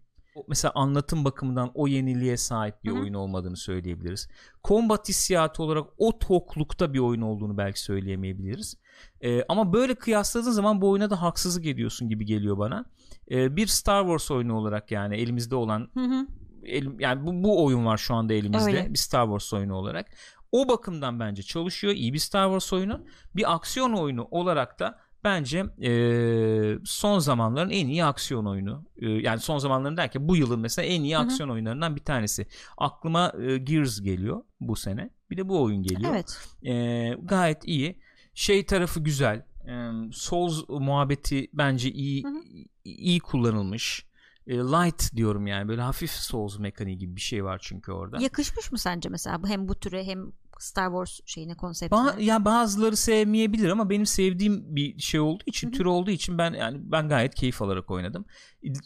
Mesela 0.49 0.73
anlatım 0.75 1.25
bakımından 1.25 1.71
o 1.75 1.87
yeniliğe 1.87 2.37
sahip 2.37 2.85
bir 2.85 2.91
Hı 2.91 2.95
hı. 2.95 3.01
oyun 3.01 3.15
olmadığını 3.15 3.57
söyleyebiliriz. 3.57 4.29
Combat 4.65 5.09
hissiyatı 5.09 5.63
olarak 5.63 5.87
o 5.99 6.19
toklukta 6.19 6.93
bir 6.93 6.99
oyun 6.99 7.21
olduğunu 7.21 7.59
belki 7.59 7.81
söyleyemeyebiliriz. 7.81 8.77
Ee, 9.21 9.45
ama 9.49 9.73
böyle 9.73 9.95
kıyasladığın 9.95 10.51
zaman 10.51 10.81
bu 10.81 10.91
oyuna 10.91 11.11
da 11.11 11.23
haksızlık 11.23 11.67
ediyorsun 11.67 12.09
gibi 12.09 12.25
geliyor 12.27 12.59
bana. 12.59 12.85
Ee, 13.31 13.57
bir 13.57 13.67
Star 13.67 14.03
Wars 14.03 14.31
oyunu 14.31 14.55
olarak 14.55 14.91
yani 14.91 15.17
elimizde 15.17 15.55
olan 15.55 15.91
Hı 15.95 16.01
hı. 16.01 16.27
elim, 16.65 17.01
yani 17.01 17.27
bu, 17.27 17.45
bu 17.45 17.65
oyun 17.65 17.87
var 17.87 17.97
şu 17.97 18.15
anda 18.15 18.33
elimizde 18.35 18.71
Öyle. 18.71 18.93
bir 18.93 18.99
Star 18.99 19.25
Wars 19.25 19.53
oyunu 19.53 19.75
olarak. 19.75 20.07
O 20.53 20.69
bakımdan 20.69 21.21
bence 21.21 21.43
çalışıyor. 21.43 21.93
iyi 21.93 22.13
bir 22.13 22.19
Star 22.19 22.47
Wars 22.47 22.73
oyunu. 22.73 23.05
Bir 23.37 23.55
aksiyon 23.55 23.93
oyunu 23.93 24.29
olarak 24.31 24.79
da 24.79 24.99
bence 25.25 25.65
eee, 25.79 26.79
son 26.85 27.19
zamanların 27.19 27.71
en 27.71 27.87
iyi 27.89 28.05
aksiyon 28.05 28.47
oyunu. 28.47 28.85
Eee, 28.97 29.09
yani 29.11 29.41
son 29.41 29.59
zamanların 29.59 29.97
derken 29.97 30.29
bu 30.29 30.37
yılın 30.37 30.61
mesela 30.61 30.87
en 30.87 31.03
iyi 31.03 31.17
Hı 31.17 31.19
hı. 31.21 31.25
aksiyon 31.25 31.49
oyunlarından 31.49 31.97
bir 31.97 32.01
tanesi. 32.05 32.47
Aklıma 32.79 33.33
eee, 33.41 33.59
Gears 33.59 34.01
geliyor 34.01 34.43
bu 34.61 34.77
sene. 34.77 35.11
Bir 35.31 35.37
de 35.37 35.49
bu 35.49 35.63
oyun 35.63 35.83
geliyor. 35.83 36.11
Evet. 36.15 36.39
Eee, 36.63 37.19
gayet 37.23 37.65
iyi. 37.69 37.99
Şey 38.35 38.67
tarafı 38.67 39.01
güzel. 39.01 39.47
Eee, 39.67 39.91
Souls 40.13 40.69
muhabbeti 40.69 41.49
bence 41.53 41.91
iyi 41.93 42.25
Hı 42.25 42.29
hı. 42.29 42.43
iyi 42.85 43.21
kullanılmış. 43.21 44.07
Light 44.49 45.17
diyorum 45.17 45.47
yani 45.47 45.69
böyle 45.69 45.81
hafif 45.81 46.11
Souls 46.11 46.59
mekaniği 46.59 46.99
gibi 46.99 47.17
bir 47.17 47.21
şey 47.21 47.45
var 47.45 47.59
çünkü 47.63 47.93
orada. 47.93 48.21
Yakışmış 48.21 48.73
mı 48.73 48.79
sence 48.79 49.09
mesela 49.09 49.41
hem 49.47 49.69
bu 49.69 49.75
türe 49.75 50.07
hem 50.07 50.33
Star 50.63 50.87
Wars 50.87 51.21
şeyine 51.27 51.57
konseptine? 51.57 52.01
Ba- 52.01 52.23
ya 52.23 52.45
bazıları 52.45 52.97
sevmeyebilir 52.97 53.69
ama 53.69 53.91
benim 53.91 54.07
sevdiğim 54.07 54.77
bir 54.77 54.99
şey 54.99 55.21
olduğu 55.21 55.45
için, 55.47 55.69
Hı 55.69 55.73
hı. 55.73 55.79
tür 55.79 55.85
olduğu 55.85 56.11
için 56.11 56.39
ben 56.39 56.53
yani 56.53 56.79
ben 56.83 57.09
gayet 57.09 57.35
keyif 57.35 57.63
alarak 57.63 57.91
oynadım. 57.91 58.25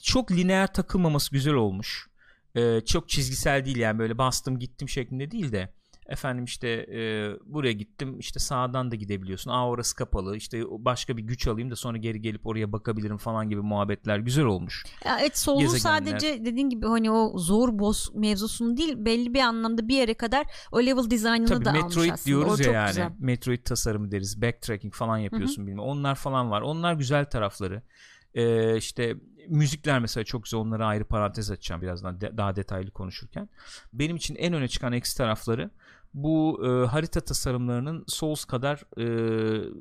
Çok 0.02 0.31
lineer 0.33 0.73
takılmaması 0.73 1.31
güzel 1.31 1.54
olmuş. 1.54 2.09
Ee, 2.57 2.81
çok 2.87 3.09
çizgisel 3.09 3.64
değil 3.64 3.76
yani 3.76 3.99
böyle 3.99 4.19
bastım 4.19 4.59
gittim 4.59 4.88
şeklinde 4.88 5.31
değil 5.31 5.52
de 5.52 5.75
efendim 6.06 6.44
işte 6.44 6.68
e, 6.68 7.30
buraya 7.46 7.73
gittim 7.73 8.18
işte 8.18 8.40
sağdan 8.40 8.90
da 8.90 8.94
gidebiliyorsun. 8.94 9.50
Aa 9.50 9.68
orası 9.68 9.96
kapalı. 9.96 10.37
işte 10.37 10.62
başka 10.68 11.16
bir 11.16 11.23
güç 11.23 11.46
alayım 11.49 11.70
da 11.70 11.76
sonra 11.76 11.96
geri 11.99 12.20
gelip 12.20 12.46
oraya 12.46 12.73
bakabilirim 12.73 13.16
falan 13.16 13.49
gibi 13.49 13.61
muhabbetler 13.61 14.18
güzel 14.18 14.44
olmuş. 14.44 14.84
Ya 15.04 15.18
evet 15.20 15.44
Gezegenler. 15.46 15.78
sadece 15.78 16.44
dediğin 16.44 16.68
gibi 16.70 16.87
hani 16.87 17.11
o 17.11 17.38
zor 17.38 17.78
boss 17.78 18.14
mevzusunu 18.14 18.76
değil 18.76 18.94
belli 18.96 19.34
bir 19.34 19.40
anlamda 19.40 19.88
bir 19.88 19.96
yere 19.96 20.14
kadar 20.14 20.46
o 20.73 20.82
level 20.82 21.11
dizaynını 21.11 21.46
Tabii 21.49 21.64
da 21.64 21.70
almış 21.70 21.82
Metroid 21.84 22.11
aslında. 22.11 22.26
diyoruz 22.26 22.61
o 22.61 22.64
ya 22.64 22.73
yani. 22.73 22.88
güzel. 22.88 23.11
Metroid 23.18 23.64
tasarımı 23.64 24.11
deriz. 24.11 24.42
Backtracking 24.42 24.94
falan 24.94 25.18
yapıyorsun 25.18 25.66
bilmem. 25.66 25.84
Onlar 25.84 26.14
falan 26.14 26.50
var. 26.50 26.62
Onlar 26.62 26.94
güzel 26.94 27.25
tarafları. 27.25 27.82
Ee, 28.35 28.76
işte 28.76 29.17
müzikler 29.49 29.99
mesela 29.99 30.25
çok 30.25 30.45
güzel. 30.45 30.61
Onları 30.61 30.87
ayrı 30.87 31.05
parantez 31.05 31.50
açacağım 31.50 31.83
birazdan 31.83 32.21
de- 32.21 32.37
daha 32.37 32.57
detaylı 32.57 32.91
konuşurken. 32.91 33.49
Benim 33.93 34.17
için 34.17 34.35
en 34.35 34.53
öne 34.53 34.69
çıkan 34.69 34.93
eksi 34.93 35.17
tarafları 35.17 35.71
bu 36.14 36.61
e, 36.67 36.87
harita 36.87 37.21
tasarımlarının 37.21 38.05
Souls 38.09 38.45
kadar 38.45 38.85
e, 39.00 39.07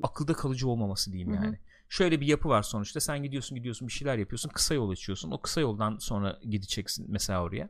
akılda 0.02 0.32
kalıcı 0.32 0.68
olmaması 0.68 1.12
diyeyim 1.12 1.34
Hı 1.34 1.40
hı. 1.40 1.44
yani. 1.44 1.58
Şöyle 1.88 2.20
bir 2.20 2.26
yapı 2.26 2.48
var 2.48 2.62
sonuçta. 2.62 3.00
Sen 3.00 3.22
gidiyorsun 3.22 3.56
gidiyorsun 3.56 3.88
bir 3.88 3.92
şeyler 3.92 4.18
yapıyorsun. 4.18 4.48
Kısa 4.48 4.74
yol 4.74 4.90
açıyorsun. 4.90 5.30
O 5.30 5.40
kısa 5.42 5.60
yoldan 5.60 5.98
sonra 5.98 6.38
gideceksin 6.50 7.06
mesela 7.08 7.42
oraya. 7.42 7.68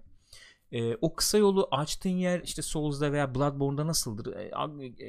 Ee, 0.73 0.97
o 1.01 1.15
kısa 1.15 1.39
yolu 1.39 1.69
açtığın 1.71 2.09
yer 2.11 2.41
işte 2.41 2.63
Souls'da 2.63 3.13
veya 3.13 3.35
Bloodborne'da 3.35 3.87
nasıldır? 3.87 4.37
Ee, 4.37 4.51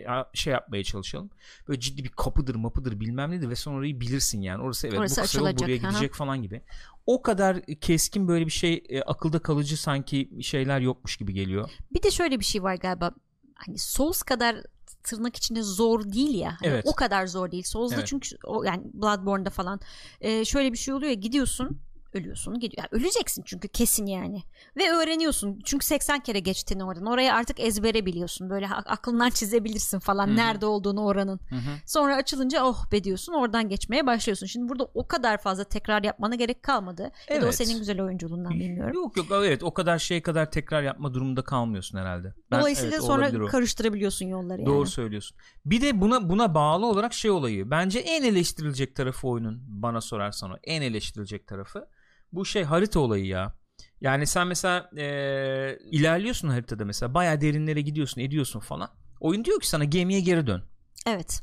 a- 0.10 0.30
şey 0.34 0.54
yapmaya 0.54 0.84
çalışalım. 0.84 1.30
Böyle 1.68 1.80
ciddi 1.80 2.04
bir 2.04 2.10
kapıdır 2.10 2.56
mapıdır 2.56 3.00
bilmem 3.00 3.32
nedir 3.32 3.50
ve 3.50 3.56
sonra 3.56 3.78
orayı 3.78 4.00
bilirsin 4.00 4.42
yani. 4.42 4.64
Orası 4.64 4.88
evet 4.88 5.00
Orası 5.00 5.22
bu 5.22 5.26
kısa 5.26 5.40
yol 5.40 5.58
buraya 5.58 5.78
aha. 5.78 5.90
gidecek 5.90 6.14
falan 6.14 6.42
gibi. 6.42 6.62
O 7.06 7.22
kadar 7.22 7.62
keskin 7.62 8.28
böyle 8.28 8.46
bir 8.46 8.52
şey 8.52 8.84
e, 8.90 9.02
akılda 9.02 9.40
kalıcı 9.40 9.78
sanki 9.82 10.30
şeyler 10.42 10.80
yokmuş 10.80 11.18
gibi 11.18 11.34
geliyor. 11.34 11.70
Bir 11.94 12.04
de 12.04 12.12
şöyle 12.12 12.40
bir 12.40 12.46
şey 12.46 12.64
var 12.64 12.76
galiba. 12.76 13.12
Hani 13.56 13.78
Souls 13.78 14.22
kadar 14.24 14.56
tırnak 15.04 15.36
içinde 15.36 15.62
zor 15.62 16.12
değil 16.12 16.36
ya. 16.36 16.58
Hani 16.60 16.68
Evet. 16.72 16.86
O 16.88 16.96
kadar 16.96 17.28
zor 17.28 17.52
değil. 17.52 17.64
Souls'da 17.64 17.96
Evet. 17.96 18.08
çünkü 18.08 18.38
o 18.44 18.64
yani 18.64 18.82
Bloodborne'da 18.94 19.50
falan 19.50 19.80
e, 20.22 20.46
şöyle 20.46 20.74
bir 20.74 20.78
şey 20.78 20.94
oluyor 20.94 21.10
ya 21.10 21.14
gidiyorsun 21.16 21.80
ölüyorsun 22.16 22.60
gidiyor. 22.60 22.84
Yani 22.92 23.02
öleceksin 23.04 23.44
çünkü 23.46 23.68
kesin 23.68 24.06
yani. 24.06 24.44
Ve 24.78 24.92
öğreniyorsun. 24.92 25.60
Çünkü 25.66 25.86
80 25.86 26.20
kere 26.20 26.40
geçtin 26.40 26.80
oradan. 26.80 27.06
Orayı 27.06 27.34
artık 27.34 27.60
ezbere 27.60 28.06
biliyorsun. 28.06 28.50
Böyle 28.50 28.68
aklından 28.68 29.30
çizebilirsin 29.30 30.00
falan 30.00 30.28
Hı 30.28 30.32
hı. 30.32 30.36
nerede 30.36 30.66
olduğunu 30.66 31.06
oranın. 31.06 31.40
Hı 31.50 31.56
hı. 31.56 31.60
Sonra 31.86 32.16
açılınca 32.16 32.64
oh 32.64 32.92
be 32.92 33.04
diyorsun. 33.04 33.34
Oradan 33.34 33.70
geçmeye 33.70 34.06
başlıyorsun. 34.08 34.46
Şimdi 34.46 34.70
burada 34.70 34.88
o 34.94 35.08
kadar 35.08 35.38
fazla 35.38 35.64
tekrar 35.64 36.04
yapmana 36.04 36.36
gerek 36.36 36.64
kalmadı. 36.64 37.12
Ya 37.30 37.36
da 37.36 37.46
o 37.46 37.48
Evet. 37.48 37.56
senin 37.56 37.80
güzel 37.80 38.02
oyunculuğundan 38.02 38.52
bilmiyorum. 38.52 38.94
Yok 38.94 39.18
yok 39.18 39.26
evet 39.32 39.64
o 39.64 39.74
kadar 39.74 40.00
şey 40.00 40.22
kadar 40.22 40.52
tekrar 40.52 40.84
yapma 40.84 41.14
durumunda 41.14 41.42
kalmıyorsun 41.44 41.98
herhalde. 41.98 42.34
Ben- 42.52 42.60
Dolayısıyla 42.60 42.96
evet, 42.96 43.06
sonra 43.06 43.46
karıştırabiliyorsun 43.48 44.26
yolları 44.26 44.62
yani. 44.62 44.66
Doğru 44.66 44.88
söylüyorsun. 44.88 45.38
Bir 45.66 45.82
de 45.82 46.02
buna 46.02 46.30
buna 46.30 46.56
bağlı 46.56 46.86
olarak 46.86 47.14
şey 47.14 47.32
olayı. 47.32 47.72
Bence 47.72 48.00
en 48.00 48.24
eleştirilecek 48.24 48.96
tarafı 48.96 49.28
oyunun 49.28 49.64
bana 49.68 50.02
sorarsan 50.02 50.52
o 50.52 50.56
en 50.64 50.82
eleştirilecek 50.82 51.48
tarafı 51.48 51.88
bu 52.32 52.46
şey 52.46 52.64
harita 52.64 53.00
olayı 53.00 53.26
ya. 53.26 53.54
Yani 54.02 54.28
sen 54.28 54.48
mesela 54.48 54.90
eee, 54.96 55.80
ilerliyorsun 55.92 56.50
haritada 56.50 56.86
mesela 56.86 57.14
bayağı 57.14 57.42
derinlere 57.42 57.82
gidiyorsun 57.82 58.22
ediyorsun 58.22 58.60
falan. 58.60 58.90
Oyun 59.20 59.46
diyor 59.46 59.60
ki 59.60 59.70
sana 59.70 59.84
gemiye 59.84 60.20
geri 60.20 60.48
dön. 60.48 60.64
Evet. 61.08 61.42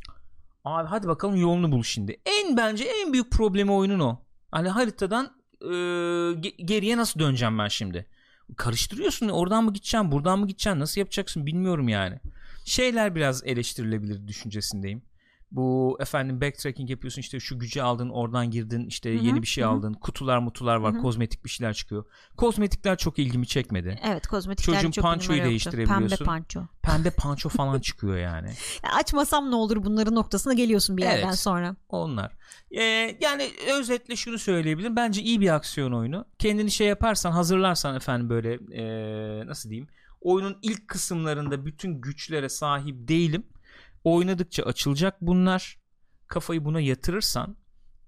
Abi 0.65 0.89
hadi 0.89 1.09
bakalım 1.09 1.37
yolunu 1.37 1.73
bul 1.73 1.83
şimdi. 1.83 2.21
En 2.27 2.57
bence 2.57 2.85
en 2.85 3.13
büyük 3.13 3.31
problemi 3.33 3.73
oyunun 3.73 4.01
o. 4.01 4.23
Hani 4.51 4.69
haritadan 4.69 5.33
ge- 5.63 6.65
geriye 6.65 6.97
nasıl 6.97 7.21
döneceğim 7.21 7.59
ben 7.59 7.69
şimdi? 7.69 8.07
Karıştırıyorsun. 8.57 9.29
Oradan 9.29 9.65
mı 9.65 9.73
gideceğim, 9.73 10.13
buradan 10.13 10.39
mı 10.39 10.47
gideceğim, 10.47 10.79
nasıl 10.79 11.01
yapacaksın 11.01 11.47
bilmiyorum 11.47 11.89
yani. 11.89 12.21
Şeyler 12.65 13.15
biraz 13.15 13.45
eleştirilebilir 13.47 14.29
düşüncesindeyim. 14.29 15.03
Bu 15.53 15.97
efendim 16.01 16.41
backtracking 16.41 16.91
yapıyorsun 16.91 17.21
işte 17.21 17.41
şu 17.41 17.59
gücü 17.59 17.81
aldın 17.81 18.09
oradan 18.09 18.51
girdin 18.51 18.87
işte 18.87 19.15
Hı 19.15 19.19
hı, 19.19 19.25
yeni 19.25 19.43
bir 19.43 19.47
şey 19.47 19.65
hı 19.65 19.69
hı. 19.69 19.73
aldın 19.73 19.93
kutular 19.93 20.39
mutular 20.39 20.77
var 20.77 20.95
Hı 20.95 20.99
hı. 20.99 21.03
kozmetik 21.03 21.45
bir 21.45 21.51
şeyler 21.51 21.75
çıkıyor 21.75 22.05
kozmetikler 22.37 22.97
çok 22.99 23.19
ilgimi 23.19 23.47
çekmedi 23.47 24.01
Evet 24.05 24.27
kozmetikler 24.27 24.75
Çocuğun 24.75 24.91
çok 24.91 25.03
pançoyu 25.03 25.45
değiştirebiliyorsun. 25.45 26.17
Pembe 26.17 26.25
panço. 26.25 26.61
pembe 26.83 27.11
panço 27.17 27.49
falan 27.49 27.81
çıkıyor 27.81 28.17
yani 28.17 28.49
Ya 28.85 28.91
açmasam 28.93 29.51
ne 29.51 29.55
olur 29.55 29.85
bunların 29.85 30.15
noktasına 30.15 30.53
geliyorsun 30.53 30.97
bir 30.97 31.03
yerden 31.03 31.27
Evet. 31.27 31.39
sonra. 31.39 31.77
Onlar. 31.89 32.33
Ee, 32.71 32.83
yani 33.21 33.51
özetle 33.79 34.17
şunu 34.17 34.39
söyleyebilirim. 34.39 34.97
Bence 34.97 35.23
iyi 35.23 35.41
bir 35.41 35.55
aksiyon 35.55 35.93
oyunu. 35.93 36.25
Kendini 36.39 36.71
şey 36.71 36.87
yaparsan, 36.87 37.33
hazırlarsan 37.33 37.97
efendim 37.97 38.31
böyle 38.31 38.53
ee, 38.73 39.47
nasıl 39.47 39.71
diyeyim? 39.71 39.89
Oyunun 40.21 40.59
ilk 40.63 40.89
kısımlarında 40.89 41.67
bütün 41.67 42.01
güçlere 42.01 42.49
sahip 42.49 43.09
değilim. 43.09 43.45
Oynadıkça 44.05 44.63
açılacak 44.63 45.17
bunlar. 45.21 45.79
Kafayı 46.27 46.65
buna 46.65 46.81
yatırırsan 46.81 47.57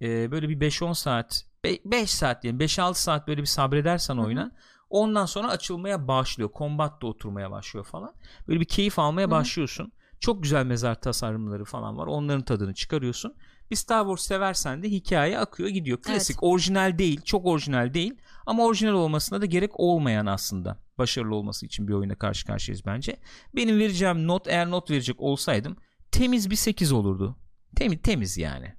ee, 0.02 0.30
böyle 0.30 0.48
bir 0.48 0.60
5-10 0.60 0.94
saat 0.94 1.46
5 1.64 2.10
saat 2.10 2.42
diyelim 2.42 2.60
5-6 2.60 2.94
saat 2.94 3.28
böyle 3.28 3.40
bir 3.40 3.46
sabredersen 3.46 4.16
oyuna 4.16 4.52
ondan 4.90 5.26
sonra 5.26 5.48
açılmaya 5.48 6.08
başlıyor. 6.08 6.52
Kombat 6.52 7.02
da 7.02 7.06
oturmaya 7.06 7.50
başlıyor 7.50 7.84
falan. 7.84 8.14
Böyle 8.48 8.60
bir 8.60 8.64
keyif 8.64 8.98
almaya 8.98 9.22
Hı 9.22 9.26
hı. 9.26 9.30
başlıyorsun. 9.30 9.92
Çok 10.20 10.42
güzel 10.42 10.66
mezar 10.66 11.00
tasarımları 11.00 11.64
falan 11.64 11.98
var. 11.98 12.06
Onların 12.06 12.44
tadını 12.44 12.74
çıkarıyorsun. 12.74 13.34
Bir 13.70 13.76
Star 13.76 14.02
Wars 14.04 14.22
seversen 14.22 14.82
de 14.82 14.90
hikaye 14.90 15.38
akıyor 15.38 15.68
gidiyor. 15.68 16.02
Klasik, 16.02 16.42
orijinal 16.42 16.98
değil, 16.98 17.20
çok 17.20 17.46
orijinal 17.46 17.94
değil 17.94 18.14
ama 18.46 18.64
orijinal 18.64 18.92
olmasına 18.92 19.40
da 19.40 19.46
gerek 19.46 19.80
olmayan 19.80 20.26
aslında. 20.26 20.83
Başarılı 20.98 21.34
olması 21.34 21.66
için 21.66 21.88
bir 21.88 21.92
oyuna 21.92 22.14
karşı 22.14 22.46
karşıyayız 22.46 22.86
bence. 22.86 23.16
Benim 23.56 23.78
vereceğim 23.78 24.26
not 24.26 24.48
eğer 24.48 24.70
not 24.70 24.90
verecek 24.90 25.20
olsaydım 25.20 25.76
temiz 26.12 26.50
bir 26.50 26.56
8 26.56 26.92
olurdu. 26.92 27.36
Temiz 27.76 28.02
temiz 28.02 28.38
yani. 28.38 28.74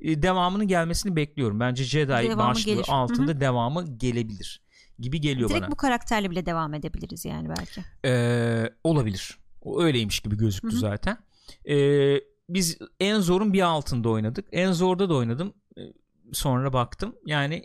Ee, 0.00 0.22
Devamının 0.22 0.68
gelmesini 0.68 1.16
bekliyorum. 1.16 1.60
Bence 1.60 1.84
Jedi 1.84 2.08
Devamı 2.08 2.38
başlığı 2.38 2.64
gelir. 2.64 2.86
Altında 2.88 3.40
devamı 3.40 3.98
gelebilir 3.98 4.62
gibi 4.98 5.20
geliyor 5.20 5.48
Direkt 5.48 5.62
bana. 5.62 5.70
bu 5.70 5.76
karakterle 5.76 6.30
bile 6.30 6.46
devam 6.46 6.74
edebiliriz 6.74 7.24
yani 7.24 7.48
belki. 7.48 7.80
Ee, 8.04 8.70
olabilir. 8.84 9.38
O 9.62 9.82
öyleymiş 9.82 10.20
gibi 10.20 10.36
gözüktü 10.36 10.68
Hı 10.68 10.72
hı. 10.72 10.78
zaten. 10.78 11.18
Ee, 11.68 12.16
biz 12.48 12.78
en 13.00 13.20
zorun 13.20 13.52
bir 13.52 13.62
altında 13.62 14.08
oynadık. 14.08 14.48
En 14.52 14.72
zorda 14.72 15.08
da 15.08 15.14
oynadım. 15.14 15.54
Ee, 15.78 15.80
Sonra 16.32 16.72
baktım. 16.72 17.14
Yani 17.26 17.64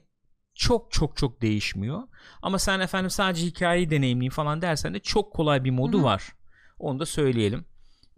çok 0.60 0.92
çok 0.92 1.18
çok 1.18 1.42
değişmiyor. 1.42 2.04
Ama 2.42 2.60
sen 2.60 2.80
efendim 2.80 3.10
sadece 3.10 3.46
hikayeyi 3.46 3.90
deneyimleyeyim 3.90 4.32
falan 4.34 4.62
dersen 4.62 4.94
de 4.94 5.00
çok 5.00 5.34
kolay 5.34 5.64
bir 5.64 5.72
modu 5.72 5.98
Hı 5.98 6.02
hı. 6.02 6.06
var. 6.06 6.36
Onu 6.80 7.00
da 7.00 7.06
söyleyelim. 7.06 7.66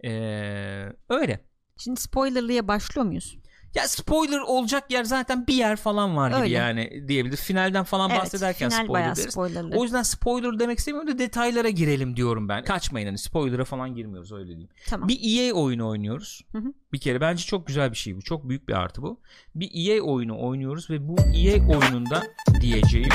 Ee, 0.04 0.92
öyle. 1.08 1.44
Şimdi 1.76 2.00
spoilerlıya 2.00 2.68
başlıyor 2.68 3.06
muyuz? 3.06 3.36
Ya 3.74 3.88
spoiler 3.88 4.38
olacak 4.40 4.90
yer 4.90 5.04
zaten 5.04 5.46
bir 5.46 5.54
yer 5.54 5.76
falan 5.76 6.16
var 6.16 6.30
gibi 6.30 6.40
Öyle. 6.40 6.54
yani 6.54 7.04
diyebilir. 7.08 7.36
Finalden 7.36 7.84
falan 7.84 8.10
Evet, 8.10 8.20
bahsederken 8.20 8.70
final 8.70 8.84
spoiler 8.84 9.16
deriz. 9.16 9.32
spoilerlı. 9.32 9.76
O 9.76 9.82
yüzden 9.82 10.02
spoiler 10.02 10.58
demek 10.58 10.78
istemiyorum 10.78 11.08
da 11.14 11.18
detaylara 11.18 11.68
girelim 11.68 12.16
diyorum 12.16 12.48
ben. 12.48 12.64
Kaçmayın 12.64 13.06
hani 13.06 13.18
spoiler'a 13.18 13.64
falan 13.64 13.94
girmiyoruz 13.94 14.32
öyle 14.32 14.46
diyeyim. 14.48 14.68
Tamam. 14.88 15.08
Bir 15.08 15.20
EA 15.48 15.54
oyunu 15.54 15.88
oynuyoruz. 15.88 16.40
Hı 16.52 16.58
hı. 16.58 16.72
Bir 16.92 16.98
kere 16.98 17.20
bence 17.20 17.44
çok 17.44 17.66
güzel 17.66 17.90
bir 17.90 17.96
şey 17.96 18.16
bu. 18.16 18.22
Çok 18.22 18.48
büyük 18.48 18.68
bir 18.68 18.72
artı 18.74 19.02
bu. 19.02 19.20
Bir 19.54 19.70
EA 19.90 20.02
oyunu 20.02 20.46
oynuyoruz 20.46 20.90
ve 20.90 21.08
bu 21.08 21.16
EA 21.34 21.78
oyununda 21.78 22.22
diyeceğim 22.60 23.08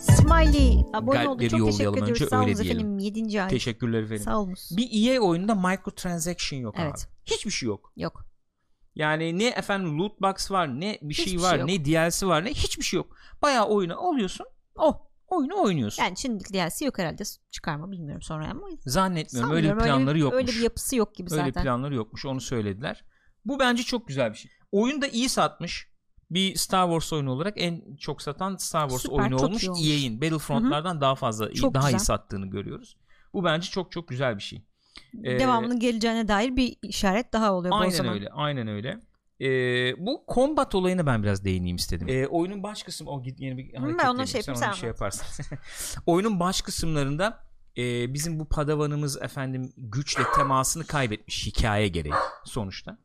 Smiley 0.00 0.78
abone 0.94 1.28
oldu. 1.28 1.48
Çok 1.48 1.66
teşekkür 1.66 1.90
ediyoruz. 1.92 2.10
önce, 2.10 2.26
Sağ 2.26 2.40
öyle 2.40 2.56
diyelim. 2.58 2.78
efendim. 2.80 2.98
7. 2.98 3.42
ay. 3.42 3.48
teşekkürler 3.48 4.02
efendim. 4.02 4.24
Sağ 4.24 4.38
olun. 4.40 4.54
Bir 4.70 5.10
EA 5.10 5.20
oyununda 5.20 5.54
microtransaction 5.54 6.60
yok 6.60 6.74
Evet. 6.78 6.92
abi. 6.94 7.34
Hiçbir 7.34 7.50
şey 7.50 7.66
yok. 7.66 7.92
Yok. 7.96 8.24
Yani 8.96 9.38
ne 9.38 9.46
efendim 9.46 9.98
loot 9.98 10.20
box 10.20 10.50
var 10.50 10.80
ne 10.80 10.98
bir 11.02 11.14
şey 11.14 11.26
Hiçbir 11.26 11.40
var 11.42 11.50
şey 11.50 11.58
yok. 11.60 11.68
ne 11.68 11.84
DLC 11.84 12.26
var 12.26 12.44
ne 12.44 12.50
hiçbir 12.50 12.84
şey 12.84 12.96
yok. 12.96 13.16
Bayağı 13.42 13.66
oyunu 13.66 14.08
alıyorsun 14.08 14.46
Oh. 14.76 15.00
oyunu 15.26 15.62
oynuyorsun. 15.62 16.02
Yani 16.02 16.16
şimdilik 16.18 16.52
DLC 16.54 16.84
yok 16.84 16.98
herhalde. 16.98 17.22
Çıkarma 17.50 17.90
bilmiyorum 17.90 18.22
sonra 18.22 18.50
ama. 18.50 18.66
Zannetmiyorum 18.86 19.52
öyle 19.52 19.76
bir 19.76 19.82
planları 19.82 20.18
yokmuş. 20.18 20.36
Öyle 20.42 20.52
bir 20.52 20.60
yapısı 20.62 20.96
yok 20.96 21.14
gibi 21.14 21.32
Öyle 21.32 21.44
zaten. 21.44 21.62
planları 21.62 21.94
yokmuş 21.94 22.26
onu 22.26 22.40
söylediler. 22.40 23.04
Bu 23.44 23.58
bence 23.58 23.82
çok 23.82 24.08
güzel 24.08 24.32
bir 24.32 24.36
şey. 24.38 24.50
Oyun 24.72 25.02
da 25.02 25.06
iyi 25.06 25.28
satmış. 25.28 25.88
Bir 26.30 26.54
Star 26.56 26.86
Wars 26.86 27.12
oyunu 27.12 27.30
olarak 27.30 27.54
en 27.56 27.96
çok 27.96 28.22
satan 28.22 28.56
Star 28.56 28.88
Wars 28.88 29.02
Süper, 29.02 29.16
oyunu 29.18 29.36
olmuş. 29.36 29.62
iyi 29.62 29.70
olmuş. 29.70 29.86
EA'in 29.88 30.20
Battlefront'lardan 30.20 31.00
daha 31.00 31.14
fazla 31.14 31.48
iyi, 31.50 31.54
Çok 31.54 31.74
daha 31.74 31.90
iyi 31.90 31.92
güzel. 31.92 32.04
sattığını 32.04 32.46
görüyoruz. 32.46 32.96
Bu 33.34 33.44
bence 33.44 33.68
çok 33.70 33.92
çok 33.92 34.08
güzel 34.08 34.36
bir 34.36 34.42
şey. 34.42 34.64
Ee, 35.22 35.38
Devamının 35.38 35.80
geleceğine 35.80 36.28
dair 36.28 36.56
bir 36.56 36.76
işaret 36.82 37.32
daha 37.32 37.52
oluyor 37.52 37.72
bu 37.72 37.76
o 37.76 37.80
Aynen 37.80 37.90
zaman. 37.94 38.14
öyle. 38.14 38.28
Aynen 38.28 38.68
öyle. 38.68 39.00
Ee, 39.40 39.46
bu 40.06 40.24
combat 40.34 40.74
olayına 40.74 41.06
ben 41.06 41.22
biraz 41.22 41.44
değineyim 41.44 41.76
istedim. 41.76 42.08
Ee, 42.10 42.26
oyunun 42.26 42.62
baş 42.62 42.82
kısmı 42.82 43.10
o 43.10 43.22
git 43.22 43.40
yeni 43.40 43.58
bir 43.58 43.74
hareket 43.74 43.98
ben 44.00 44.08
ona 44.08 44.26
şey 44.26 44.42
sen 44.42 44.52
yapayım, 44.52 44.68
onu 44.68 44.74
sen 44.74 44.80
şey 44.80 44.88
yaparsın. 44.88 45.56
oyunun 46.06 46.40
baş 46.40 46.62
kısımlarında 46.62 47.44
e, 47.78 48.14
bizim 48.14 48.40
bu 48.40 48.48
padavanımız 48.48 49.22
efendim 49.22 49.72
güçle 49.76 50.22
temasını 50.36 50.86
kaybetmiş 50.86 51.46
hikaye 51.46 51.88
gereği 51.88 52.14
sonuçta. 52.44 52.98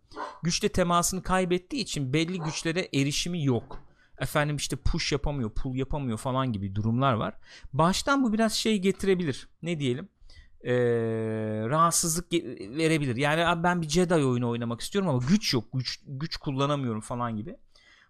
Güçle 0.43 0.69
temasını 0.69 1.23
kaybettiği 1.23 1.81
için 1.81 2.13
belli 2.13 2.39
güçlere 2.39 2.89
erişimi 2.93 3.45
yok. 3.45 3.81
Efendim 4.19 4.55
işte 4.55 4.75
push 4.75 5.11
yapamıyor, 5.11 5.49
pull 5.49 5.75
yapamıyor 5.75 6.17
falan 6.17 6.53
gibi 6.53 6.75
durumlar 6.75 7.13
var. 7.13 7.33
Baştan 7.73 8.23
bu 8.23 8.33
biraz 8.33 8.53
şey 8.53 8.79
getirebilir. 8.79 9.49
Ne 9.61 9.79
diyelim? 9.79 10.09
Ee, 10.63 10.73
rahatsızlık 11.69 12.33
verebilir. 12.77 13.15
Yani 13.15 13.45
abi 13.45 13.63
ben 13.63 13.81
bir 13.81 13.89
Jedi 13.89 14.13
oyunu 14.13 14.49
oynamak 14.49 14.81
istiyorum 14.81 15.09
ama 15.09 15.19
güç 15.29 15.53
yok. 15.53 15.63
Güç 15.73 15.99
güç 16.07 16.37
kullanamıyorum 16.37 17.01
falan 17.01 17.37
gibi. 17.37 17.55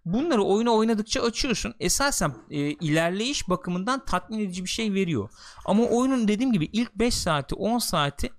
Bunları 0.05 0.43
oyunu 0.43 0.75
oynadıkça 0.75 1.21
açıyorsun. 1.21 1.73
Esasen 1.79 2.33
e, 2.49 2.57
ilerleyiş 2.59 3.49
bakımından 3.49 4.05
tatmin 4.05 4.39
edici 4.39 4.63
bir 4.63 4.69
şey 4.69 4.93
veriyor. 4.93 5.29
Ama 5.65 5.83
oyunun 5.83 6.27
dediğim 6.27 6.53
gibi 6.53 6.65
ilk 6.65 6.95
5 6.95 7.13
saati 7.13 7.55
10 7.55 7.77
saati 7.77 8.31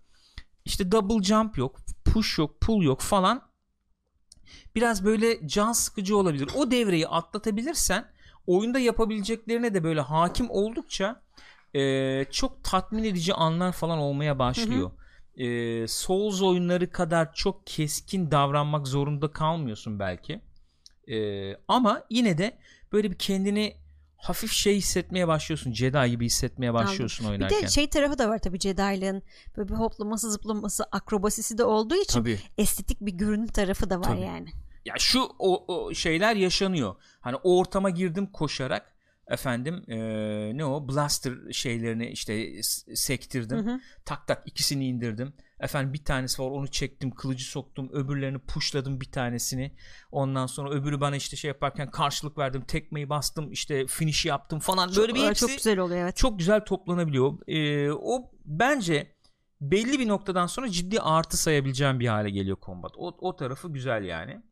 işte 0.65 0.93
double 0.93 1.23
jump 1.23 1.59
yok, 1.59 1.77
push 2.05 2.39
yok, 2.39 2.61
pull 2.61 2.83
yok 2.83 3.01
falan. 3.01 3.43
Biraz 4.75 5.05
böyle 5.05 5.49
can 5.49 5.73
sıkıcı 5.73 6.17
olabilir. 6.17 6.49
O 6.55 6.71
devreyi 6.71 7.09
atlatabilirsen 7.09 8.13
oyunda 8.47 8.79
yapabileceklerine 8.79 9.75
de 9.75 9.85
böyle 9.85 10.01
hakim 10.01 10.51
oldukça 10.51 11.23
e, 11.75 12.25
çok 12.31 12.65
tatmin 12.65 13.05
edici 13.05 13.35
anlar 13.35 13.73
falan 13.73 13.99
olmaya 13.99 14.39
başlıyor. 14.39 14.91
E, 15.37 15.87
Souls 15.89 16.43
oyunları 16.43 16.91
kadar 16.91 17.35
çok 17.35 17.67
keskin 17.67 18.31
davranmak 18.31 18.87
zorunda 18.87 19.33
kalmıyorsun 19.33 19.99
belki. 19.99 20.41
E, 21.09 21.17
ama 21.69 22.05
yine 22.11 22.39
de 22.39 22.59
böyle 22.93 23.11
bir 23.11 23.19
kendini 23.19 23.77
hafif 24.17 24.53
şey 24.53 24.77
hissetmeye 24.77 25.29
başlıyorsun. 25.29 25.73
Jedi 25.73 26.11
gibi 26.11 26.27
hissetmeye 26.27 26.75
başlıyorsun 26.75 27.27
Bir 27.27 27.33
oynarken. 27.33 27.63
de 27.63 27.69
şey 27.69 27.89
tarafı 27.91 28.19
da 28.19 28.29
var 28.29 28.39
tabii 28.39 28.61
Jedi'lığın 28.61 29.23
böyle 29.57 29.69
bir 29.69 29.75
hoplaması 29.75 30.31
zıplaması 30.31 30.85
akrobasisi 30.85 31.59
de 31.59 31.65
olduğu 31.65 31.97
için 31.97 32.21
Tabii. 32.21 32.39
estetik 32.59 33.01
bir 33.01 33.13
görünüm 33.13 33.47
tarafı 33.47 33.91
da 33.91 33.99
var 33.99 34.05
Tabii. 34.05 34.21
yani. 34.21 34.49
Ya 34.85 34.95
şu 34.99 35.21
o, 35.39 35.75
o 35.75 35.95
şeyler 35.95 36.37
yaşanıyor. 36.37 36.95
Hani 37.21 37.37
o 37.37 37.59
ortama 37.59 37.91
girdim 37.91 38.27
koşarak 38.27 38.90
efendim 39.31 39.85
e, 39.89 39.97
ne 40.57 40.65
o? 40.65 40.89
Blaster 40.89 41.35
şeylerini 41.53 42.07
işte 42.11 42.63
sektirdim. 42.95 43.59
Hı 43.67 43.73
hı. 43.73 43.81
tak 44.05 44.27
tak 44.27 44.43
ikisini 44.47 44.87
indirdim. 44.87 45.33
Efendim 45.61 45.93
bir 45.93 46.05
tanesi 46.05 46.43
var 46.43 46.51
onu 46.51 46.69
çektim 46.69 47.11
kılıcı 47.11 47.45
soktum 47.45 47.89
öbürlerini 47.93 48.39
pushladım 48.39 49.01
bir 49.01 49.13
tanesini. 49.13 49.75
Ondan 50.13 50.47
sonra 50.47 50.71
öbürü 50.71 51.01
bana 51.01 51.17
işte 51.17 51.37
şey 51.37 51.49
yaparken 51.49 51.91
karşılık 51.91 52.39
verdim 52.39 52.63
tekmeyi 52.63 53.09
bastım 53.09 53.53
işte 53.53 53.87
finish 53.87 54.27
yaptım 54.27 54.59
falan. 54.59 54.91
Böyle 54.97 55.15
bir 55.15 55.21
Çok- 55.21 55.29
hepsi 55.29 55.41
çok 55.47 55.57
güzel 55.57 55.79
oluyor 55.79 56.01
evet. 56.01 56.17
çok 56.17 56.39
güzel 56.39 56.65
toplanabiliyor. 56.65 57.39
Ee, 57.49 57.93
o 57.93 58.31
bence 58.45 59.17
belli 59.61 59.99
bir 59.99 60.09
noktadan 60.09 60.47
sonra 60.47 60.71
ciddi 60.71 61.01
artı 61.01 61.37
sayabileceğim 61.37 62.01
bir 62.01 62.09
hale 62.09 62.31
geliyor 62.31 62.57
combat. 62.67 62.93
O, 62.97 63.17
o 63.21 63.37
tarafı 63.37 63.73
güzel 63.73 64.05
yani 64.05 64.43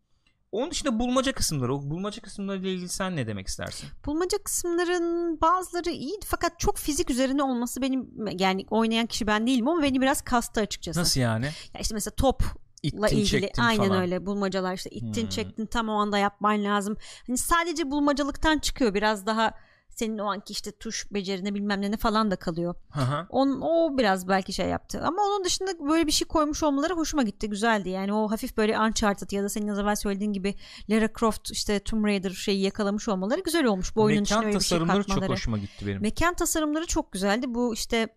onun 0.53 0.71
dışında 0.71 0.99
bulmaca 0.99 1.33
kısımları 1.33 1.75
o 1.75 1.83
bulmaca 1.91 2.23
kısımlarıyla 2.23 2.71
ilgili 2.71 2.89
sen 2.89 3.17
ne 3.17 3.27
demek 3.27 3.47
istersin? 3.49 3.89
Bulmaca 4.07 4.39
kısımların 4.39 5.41
bazıları 5.41 5.91
iyiydi 5.91 6.27
fakat 6.27 6.59
çok 6.61 6.77
fizik 6.79 7.11
üzerine 7.11 7.43
olması 7.43 7.83
benim 7.83 8.09
yani 8.39 8.65
oynayan 8.71 9.07
kişi 9.07 9.27
ben 9.27 9.47
değilim 9.47 9.69
ama 9.69 9.83
beni 9.83 10.01
biraz 10.01 10.23
kastı 10.23 10.61
açıkçası. 10.61 11.01
Nasıl 11.01 11.21
yani? 11.21 11.45
Ya 11.75 11.81
işte 11.81 11.95
mesela 11.95 12.15
topla 12.15 12.49
İttin 12.83 13.07
ilgili 13.07 13.27
çektin 13.27 13.63
aynen 13.63 13.89
falan. 13.89 14.01
öyle 14.03 14.27
bulmacalar 14.27 14.75
işte 14.75 14.91
ittin 14.91 15.23
Hmm. 15.23 15.29
çektin 15.29 15.67
tam 15.67 15.89
o 15.89 15.93
anda 15.93 16.19
yapman 16.19 16.65
lazım. 16.65 16.97
Hani 17.27 17.39
sadece 17.39 17.91
bulmacalıktan 17.91 18.59
çıkıyor 18.59 18.95
biraz 18.95 19.27
daha 19.27 19.55
senin 19.99 20.19
o 20.19 20.27
anki 20.27 20.53
işte 20.53 20.73
tuş 20.73 21.07
becerine 21.13 21.55
bilmem 21.55 21.81
ne 21.81 21.97
falan 21.97 22.31
da 22.31 22.37
kalıyor. 22.37 22.75
Hı. 22.91 23.27
On, 23.31 23.61
o 23.61 23.99
biraz 23.99 24.29
belki 24.29 24.53
şey 24.53 24.69
yaptı. 24.69 25.03
Ama 25.05 25.23
onun 25.23 25.45
dışında 25.45 25.71
böyle 25.89 26.07
bir 26.07 26.13
şey 26.13 26.29
koymuş 26.29 26.63
olmaları 26.63 26.95
hoşuma 26.95 27.23
gitti. 27.23 27.49
Güzeldi. 27.49 27.89
Yani 27.89 28.13
o 28.13 28.31
hafif 28.31 28.57
böyle 28.57 28.81
Uncharted 28.81 29.31
ya 29.31 29.43
da 29.43 29.49
senin 29.49 29.69
az 29.69 29.79
evvel 29.79 29.97
söylediğin 29.97 30.33
gibi 30.33 30.55
Lara 30.91 31.09
Croft 31.19 31.51
işte 31.51 31.81
Tomb 31.81 32.05
Raider 32.05 32.31
şeyi 32.31 32.63
yakalamış 32.63 33.09
olmaları 33.09 33.41
güzel 33.41 33.65
olmuş. 33.65 33.97
Bu 33.97 34.03
oyunun 34.03 34.23
içine 34.23 34.39
Mekan 34.39 34.49
öyle 34.49 34.59
bir 34.59 34.65
şey 34.65 34.79
tasarımları 34.79 35.03
çok 35.03 35.09
katmaları. 35.09 35.33
hoşuma 35.33 35.59
gitti 35.59 35.87
benim. 35.87 36.03
Mekan 36.03 36.35
tasarımları 36.35 36.87
çok 36.87 37.13
güzeldi. 37.13 37.55
Bu 37.55 37.75
işte 37.75 38.09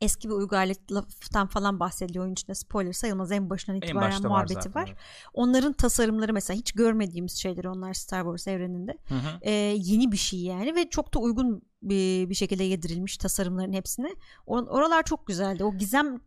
eski 0.00 0.28
bir 0.28 0.34
uygarlıktan 0.34 1.46
falan 1.46 1.80
bahsediliyor 1.80 2.24
oyun 2.24 2.32
içinde. 2.32 2.54
Spoiler 2.54 2.92
sayılmaz. 2.92 3.32
En 3.32 3.50
başından 3.50 3.76
en 3.76 3.80
itibaren 3.86 4.24
var 4.24 4.28
muhabbeti 4.28 4.54
zaten. 4.54 4.82
var. 4.82 4.94
Onların 5.34 5.72
tasarımları 5.72 6.32
mesela 6.32 6.58
hiç 6.58 6.72
görmediğimiz 6.72 7.32
şeyler 7.32 7.64
onlar 7.64 7.94
Star 7.94 8.22
Wars 8.22 8.48
evreninde. 8.48 8.98
Hı 9.08 9.14
hı. 9.14 9.38
Ee, 9.42 9.50
yeni 9.78 10.12
bir 10.12 10.16
şey 10.16 10.40
yani 10.40 10.74
ve 10.74 10.90
çok 10.90 11.14
da 11.14 11.18
uygun 11.18 11.62
bir, 11.82 12.30
bir 12.30 12.34
şekilde 12.34 12.64
yedirilmiş 12.64 13.16
tasarımların 13.16 13.72
hepsine. 13.72 14.14
Or- 14.46 14.68
oralar 14.68 15.02
çok 15.02 15.26
güzeldi. 15.26 15.64
O 15.64 15.76
gizem 15.76 16.20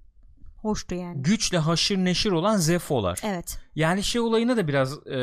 hoştu 0.62 0.96
yani. 0.96 1.22
Güçle 1.22 1.58
haşır 1.58 1.98
neşir 1.98 2.32
olan 2.32 2.58
Zefo'lar. 2.58 3.22
Evet. 3.24 3.58
Yani 3.76 4.04
şey 4.04 4.22
olayına 4.22 4.58
da 4.58 4.68
biraz 4.68 5.08
e, 5.08 5.20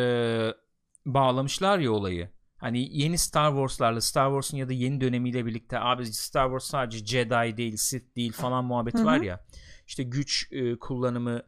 bağlamışlar 1.06 1.78
ya 1.78 1.92
olayı. 1.92 2.35
Hani 2.66 2.88
yeni 2.92 3.18
Star 3.18 3.50
Wars'larla 3.50 4.00
Star 4.00 4.28
Wars'un 4.28 4.56
ya 4.56 4.68
da 4.68 4.72
yeni 4.72 5.00
dönemiyle 5.00 5.46
birlikte 5.46 5.78
abi 5.78 6.06
Star 6.06 6.46
Wars 6.46 6.64
sadece 6.64 7.06
Jedi 7.06 7.56
değil, 7.56 7.76
Sith 7.76 8.16
değil 8.16 8.32
falan 8.32 8.64
muhabbeti 8.64 9.04
var 9.04 9.20
ya. 9.20 9.44
İşte 9.86 10.02
güç 10.02 10.48
e, 10.52 10.78
kullanımı 10.78 11.42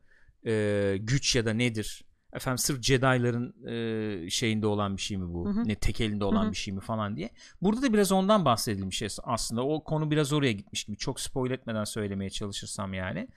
e, 0.47 0.97
güç 1.01 1.37
ya 1.37 1.47
da 1.47 1.53
nedir? 1.53 2.05
Efendim 2.33 2.59
sırf 2.59 2.83
Jedi'ların 2.83 3.67
e, 3.67 4.31
şeyinde 4.31 4.67
olan 4.67 4.97
bir 4.97 5.03
şey 5.03 5.17
mi 5.17 5.35
bu? 5.35 5.69
Ne 5.69 5.75
tek 5.75 6.01
elinde 6.01 6.25
olan 6.25 6.51
bir 6.51 6.57
şey 6.57 6.75
mi 6.75 6.81
falan 6.81 7.17
diye. 7.17 7.31
Burada 7.63 7.83
da 7.83 7.93
biraz 7.93 8.13
ondan 8.13 8.45
bahsedilmiş 8.45 9.03
aslında. 9.25 9.63
O 9.67 9.85
konu 9.85 10.11
biraz 10.11 10.33
oraya 10.33 10.53
gitmiş 10.53 10.85
gibi. 10.85 10.97
Çok 10.97 11.21
spoil 11.21 11.51
etmeden 11.51 11.85
söylemeye 11.85 12.31
çalışırsam 12.31 12.95
yani. 12.95 13.29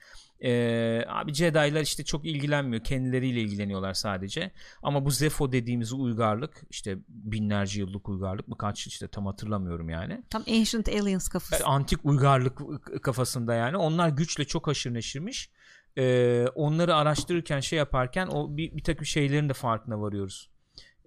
Ee, 0.44 1.04
abi 1.08 1.34
Jedi'lar 1.34 1.80
işte 1.80 2.04
çok 2.04 2.26
ilgilenmiyor. 2.26 2.84
Kendileriyle 2.84 3.40
ilgileniyorlar 3.40 3.94
sadece. 3.94 4.52
Ama 4.82 5.04
bu 5.04 5.10
Zepho 5.10 5.52
dediğimiz 5.52 5.92
uygarlık 5.92 6.62
işte 6.70 6.98
binlerce 7.08 7.80
yıllık 7.80 8.08
uygarlık 8.08 8.48
mı 8.48 8.58
kaç 8.58 8.86
işte 8.86 9.08
tam 9.08 9.26
hatırlamıyorum 9.26 9.88
yani. 9.88 10.22
Tam 10.30 10.42
Ancient 10.48 10.88
Aliens 10.88 11.28
kafası. 11.28 11.66
Antik 11.66 12.04
uygarlık 12.04 12.58
kafasında 13.02 13.54
yani. 13.54 13.76
Onlar 13.76 14.08
güçle 14.08 14.44
çok 14.44 14.68
aşırı 14.68 14.94
neşirmiş. 14.94 15.50
Ee, 15.98 16.46
onları 16.54 16.94
araştırırken 16.94 17.60
şey 17.60 17.78
yaparken 17.78 18.26
o 18.26 18.56
bir, 18.56 18.76
bir 18.76 18.82
takım 18.82 19.06
şeylerin 19.06 19.48
de 19.48 19.52
farkına 19.52 20.00
varıyoruz. 20.00 20.51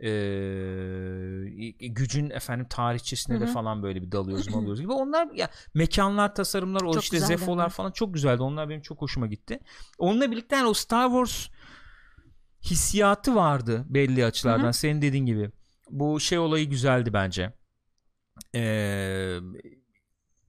Ee, 0.03 0.07
gücün 1.87 2.29
efendim 2.29 2.67
tarihçesine 2.69 3.41
de 3.41 3.45
falan 3.45 3.83
böyle 3.83 4.01
bir 4.01 4.11
dalıyoruz 4.11 4.49
malıyoruz 4.53 4.81
gibi. 4.81 4.91
Onlar 4.91 5.31
ya 5.31 5.49
mekanlar 5.73 6.35
tasarımlar 6.35 6.81
o 6.81 6.93
Çok 6.93 7.03
işte 7.03 7.19
zefolar 7.19 7.69
falan 7.69 7.91
çok 7.91 8.13
güzeldi. 8.13 8.41
Onlar 8.41 8.69
benim 8.69 8.81
çok 8.81 9.01
hoşuma 9.01 9.27
gitti. 9.27 9.59
Onunla 9.97 10.31
birlikte 10.31 10.55
yani 10.55 10.67
o 10.67 10.73
Star 10.73 11.07
Wars 11.07 11.47
hissiyatı 12.61 13.35
vardı 13.35 13.85
belli 13.89 14.25
açılardan. 14.25 14.63
Hı 14.63 14.67
hı. 14.67 14.73
Senin 14.73 15.01
dediğin 15.01 15.25
gibi. 15.25 15.51
Bu 15.89 16.19
şey 16.19 16.37
olayı 16.37 16.69
güzeldi 16.69 17.13
bence. 17.13 17.53
Ee, 18.55 19.39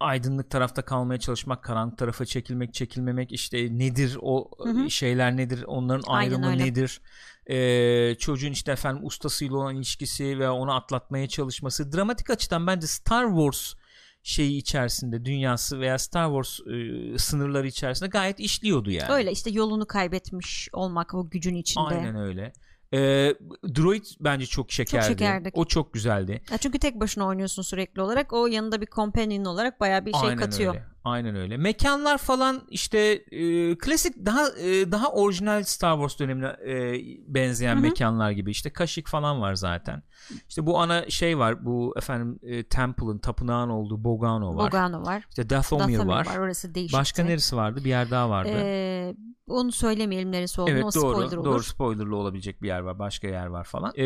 aydınlık 0.00 0.50
tarafta 0.50 0.82
kalmaya 0.82 1.20
çalışmak, 1.20 1.64
karanlık 1.64 1.98
tarafa 1.98 2.24
çekilmek, 2.24 2.74
çekilmemek 2.74 3.32
işte 3.32 3.78
nedir 3.78 4.18
o 4.20 4.50
Hı 4.64 4.70
hı. 4.70 4.90
şeyler 4.90 5.36
nedir, 5.36 5.64
onların 5.66 6.12
ayrımı 6.12 6.58
nedir? 6.58 7.00
Ee, 7.50 8.14
çocuğun 8.18 8.52
işte 8.52 8.72
efendim 8.72 9.06
ustasıyla 9.06 9.56
olan 9.56 9.76
ilişkisi 9.76 10.38
ve 10.38 10.50
onu 10.50 10.74
atlatmaya 10.74 11.28
çalışması 11.28 11.92
dramatik 11.92 12.30
açıdan 12.30 12.66
bence 12.66 12.86
Star 12.86 13.28
Wars 13.28 13.74
şeyi 14.22 14.58
içerisinde 14.58 15.24
dünyası 15.24 15.80
veya 15.80 15.98
Star 15.98 16.26
Wars 16.26 16.60
e, 16.60 17.18
sınırları 17.18 17.66
içerisinde 17.66 18.08
gayet 18.08 18.40
işliyordu 18.40 18.90
yani. 18.90 19.12
Öyle 19.12 19.32
işte 19.32 19.50
yolunu 19.50 19.86
kaybetmiş 19.86 20.68
olmak 20.72 21.14
o 21.14 21.30
gücün 21.30 21.54
içinde. 21.54 21.84
Aynen 21.84 22.16
öyle. 22.16 22.52
Ee, 22.92 23.34
Droid 23.76 24.04
bence 24.20 24.46
çok 24.46 24.72
şekerdi. 24.72 25.06
şekerdi. 25.06 25.50
O 25.54 25.64
çok 25.64 25.92
güzeldi. 25.92 26.42
Ya 26.50 26.58
çünkü 26.58 26.78
tek 26.78 27.00
başına 27.00 27.26
oynuyorsun 27.26 27.62
sürekli 27.62 28.02
olarak. 28.02 28.32
O 28.32 28.46
yanında 28.46 28.80
bir 28.80 28.86
companion 28.86 29.44
olarak 29.44 29.80
bayağı 29.80 30.06
bir 30.06 30.12
şey 30.12 30.28
Aynen 30.28 30.36
katıyor. 30.36 30.74
öyle. 30.74 30.84
Aynen 31.06 31.36
öyle. 31.36 31.56
Mekanlar 31.56 32.18
falan 32.18 32.62
işte 32.70 32.98
e, 33.30 33.78
klasik 33.78 34.26
daha 34.26 34.48
e, 34.48 34.92
daha 34.92 35.12
orijinal 35.12 35.62
Star 35.62 35.94
Wars 35.94 36.18
dönemine 36.18 36.46
e, 36.46 36.94
benzeyen 37.34 37.74
Hı 37.74 37.78
hı. 37.78 37.82
mekanlar 37.82 38.30
gibi. 38.30 38.50
İşte 38.50 38.70
Kaşık 38.70 39.08
falan 39.08 39.40
var 39.40 39.54
zaten. 39.54 40.02
İşte 40.48 40.66
bu 40.66 40.78
ana 40.78 41.10
şey 41.10 41.38
var. 41.38 41.64
Bu 41.64 41.94
efendim 41.96 42.38
e, 42.42 42.64
Temple'ın 42.64 43.18
tapınağın 43.18 43.68
olduğu 43.68 44.04
Bogano 44.04 44.56
var. 44.56 44.66
Bogano 44.66 45.02
var. 45.02 45.24
İşte 45.28 45.50
Dathomir 45.50 45.94
Dathomir 45.94 46.12
var. 46.12 46.26
var. 46.26 46.38
Orası 46.38 46.74
değişikti. 46.74 46.98
Başka 46.98 47.24
neresi 47.24 47.56
vardı? 47.56 47.80
Bir 47.84 47.88
yer 47.90 48.10
daha 48.10 48.30
vardı. 48.30 48.50
Ee, 48.54 49.14
onu 49.48 49.72
söylemeyelim 49.72 50.32
neresi 50.32 50.60
olduğunu. 50.60 50.74
Evet 50.74 50.84
o 50.84 50.94
doğru 50.94 51.12
spoiler 51.12 51.36
olur. 51.36 51.44
doğru 51.44 51.62
spoilerlı 51.62 52.16
olabilecek 52.16 52.62
bir 52.62 52.68
yer 52.68 52.80
var 52.80 52.98
başka 52.98 53.28
yer 53.28 53.46
var 53.46 53.64
falan 53.64 53.92
Ee, 53.96 54.04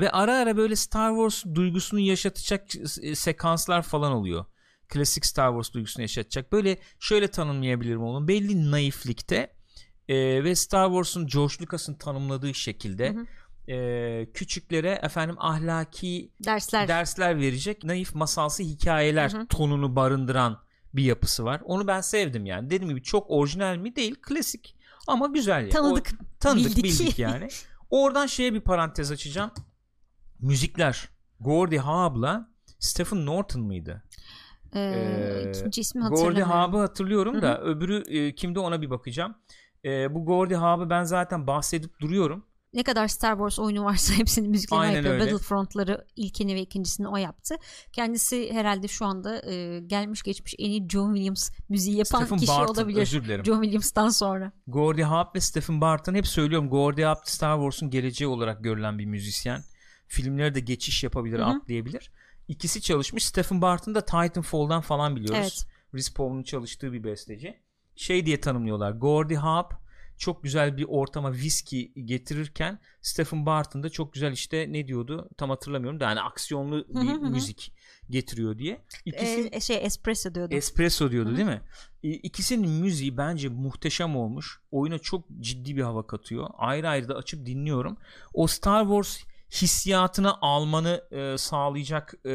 ve 0.00 0.10
ara 0.12 0.36
ara 0.36 0.56
böyle 0.56 0.76
Star 0.76 1.10
Wars 1.10 1.54
duygusunu 1.54 2.00
yaşatacak 2.00 2.62
e, 3.02 3.14
sekanslar 3.14 3.82
falan 3.82 4.12
oluyor 4.12 4.44
klasik 4.88 5.26
Star 5.26 5.50
Wars 5.50 5.72
duygusunu 5.74 6.02
yaşatacak 6.02 6.52
böyle 6.52 6.78
şöyle 7.00 7.28
tanımlayabilirim 7.28 8.02
onu 8.02 8.28
belli 8.28 8.70
naiflikte 8.70 9.52
e, 10.08 10.44
ve 10.44 10.54
Star 10.54 10.86
Wars'un 10.88 11.26
George 11.26 11.54
Lucas'ın 11.60 11.94
tanımladığı 11.94 12.54
şekilde 12.54 13.14
Hı 13.14 13.18
hı. 13.20 13.72
e, 13.72 14.28
küçüklere 14.34 15.00
efendim 15.02 15.36
ahlaki 15.38 16.32
Dersler. 16.44 16.88
dersler 16.88 17.38
verecek 17.40 17.84
naif 17.84 18.14
masalsı 18.14 18.62
hikayeler 18.62 19.32
Hı 19.32 19.38
hı. 19.38 19.46
tonunu 19.46 19.96
barındıran 19.96 20.58
bir 20.94 21.04
yapısı 21.04 21.44
var. 21.44 21.60
Onu 21.64 21.86
ben 21.86 22.00
sevdim 22.00 22.46
yani. 22.46 22.70
Dediğim 22.70 22.88
gibi 22.88 23.02
çok 23.02 23.30
orijinal 23.30 23.76
mi 23.76 23.96
değil, 23.96 24.14
klasik 24.22 24.76
ama 25.06 25.26
güzel 25.26 25.60
yani. 25.60 25.70
Tanıdık, 25.70 26.08
O- 26.22 26.24
tanıdık 26.40 26.76
bildik. 26.76 26.84
bildik. 26.84 27.18
yani. 27.18 27.48
Oradan 27.90 28.26
şeye 28.26 28.54
bir 28.54 28.60
parantez 28.60 29.10
açacağım. 29.12 29.50
Müzikler. 30.40 31.08
Gordy 31.40 31.76
Haab'la 31.76 32.48
Stephen 32.78 33.26
Norton 33.26 33.62
mıydı? 33.62 34.02
Ee, 34.74 35.44
ikinci 35.50 35.80
ismi 35.80 36.00
Gordy 36.00 36.14
hatırlamıyorum. 36.14 36.52
Haab'ı 36.52 36.76
hatırlıyorum 36.78 37.34
Hı 37.36 37.42
da 37.42 37.60
öbürü 37.62 38.02
e, 38.08 38.34
kimde 38.34 38.58
ona 38.60 38.82
bir 38.82 38.90
bakacağım. 38.90 39.34
E, 39.84 40.14
bu 40.14 40.24
Gordy 40.24 40.54
Haab'ı 40.54 40.90
ben 40.90 41.04
zaten 41.04 41.46
bahsedip 41.46 42.00
duruyorum. 42.00 42.44
Ne 42.74 42.82
kadar 42.82 43.08
Star 43.08 43.32
Wars 43.32 43.58
oyunu 43.58 43.84
varsa 43.84 44.14
hepsinin 44.18 44.50
müziklerini 44.50 44.82
Aynen 44.82 44.94
yapıyor. 44.96 45.14
öyle. 45.14 45.24
Battlefront'ları 45.24 46.04
ilkini 46.16 46.54
ve 46.54 46.60
ikincisini 46.60 47.08
o 47.08 47.16
yaptı. 47.16 47.54
Kendisi 47.92 48.52
herhalde 48.52 48.88
şu 48.88 49.06
anda 49.06 49.50
e, 49.52 49.80
gelmiş 49.80 50.22
geçmiş 50.22 50.54
en 50.58 50.70
iyi 50.70 50.88
John 50.88 51.14
Williams 51.14 51.50
müziği 51.68 51.96
yapan 51.96 52.18
Stephen 52.18 52.38
kişi 52.38 52.52
Barton 52.52 52.74
olabilir. 52.74 53.00
özür 53.00 53.24
dilerim. 53.24 53.44
John 53.44 53.62
Williams'tan 53.62 54.08
sonra. 54.08 54.52
Gordy 54.66 55.02
Haab 55.02 55.34
ve 55.34 55.40
Stephen 55.40 55.80
Barton 55.80 56.14
hep 56.14 56.26
söylüyorum 56.26 56.70
Gordy 56.70 57.02
Haab 57.02 57.18
Star 57.24 57.56
Wars'un 57.56 57.90
geleceği 57.90 58.28
olarak 58.28 58.64
görülen 58.64 58.98
bir 58.98 59.06
müzisyen. 59.06 59.60
Filmlere 60.06 60.54
de 60.54 60.60
geçiş 60.60 61.04
yapabilir, 61.04 61.38
Hı 61.38 61.42
hı. 61.42 61.46
atlayabilir. 61.46 62.10
İkisi 62.48 62.80
çalışmış. 62.82 63.24
Stephen 63.24 63.62
Barton 63.62 63.94
da 63.94 64.00
Titanfall'dan 64.00 64.80
falan 64.80 65.16
biliyoruz. 65.16 65.38
Evet. 65.40 65.66
Respawn'un 65.94 66.42
çalıştığı 66.42 66.92
bir 66.92 67.04
besteci. 67.04 67.60
Şey 67.96 68.26
diye 68.26 68.40
tanımlıyorlar. 68.40 68.90
Gordy 68.92 69.34
Haab 69.34 69.70
çok 70.18 70.42
güzel 70.42 70.76
bir 70.76 70.84
ortama 70.88 71.32
viski 71.32 71.92
getirirken 72.04 72.80
Stephen 73.02 73.46
Barton 73.46 73.82
da 73.82 73.90
çok 73.90 74.12
güzel 74.12 74.32
işte 74.32 74.66
ne 74.70 74.86
diyordu 74.88 75.28
tam 75.36 75.50
hatırlamıyorum 75.50 76.00
da 76.00 76.04
yani 76.04 76.20
aksiyonlu 76.20 76.86
bir 76.88 77.18
müzik 77.30 77.72
getiriyor 78.10 78.58
diye. 78.58 78.84
İkisi 79.04 79.48
Ee, 79.52 79.60
şey 79.60 79.84
espresso 79.86 80.34
diyordu. 80.34 80.54
Espresso 80.54 81.10
diyordu 81.10 81.36
değil 81.36 81.48
mi? 81.48 81.60
İ- 82.02 82.20
İkisinin 82.22 82.70
müziği 82.70 83.16
bence 83.16 83.48
muhteşem 83.48 84.16
olmuş. 84.16 84.60
Oyuna 84.70 84.98
çok 84.98 85.24
ciddi 85.40 85.76
bir 85.76 85.82
hava 85.82 86.06
katıyor. 86.06 86.50
Ayrı 86.58 86.88
ayrı 86.88 87.08
da 87.08 87.14
açıp 87.14 87.46
dinliyorum. 87.46 87.96
O 88.34 88.46
Star 88.46 88.82
Wars 88.82 89.18
hissiyatını 89.52 90.40
almanı 90.40 91.04
e, 91.10 91.38
sağlayacak 91.38 92.14
e, 92.24 92.32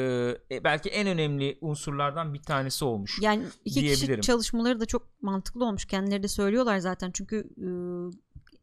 e, 0.52 0.64
belki 0.64 0.90
en 0.90 1.08
önemli 1.08 1.58
unsurlardan 1.62 2.34
bir 2.34 2.42
tanesi 2.42 2.86
olmuş. 2.86 3.20
Yani 3.22 3.44
iki 3.66 3.82
kişi 3.82 4.22
çalışmaları 4.22 4.80
da 4.80 4.86
çok 4.86 5.22
mantıklı 5.22 5.66
olmuş. 5.66 5.86
Kendileri 5.86 6.24
de 6.24 6.28
söylüyorlar 6.28 6.78
zaten. 6.78 7.12
Çünkü 7.12 7.50
e, 7.58 7.68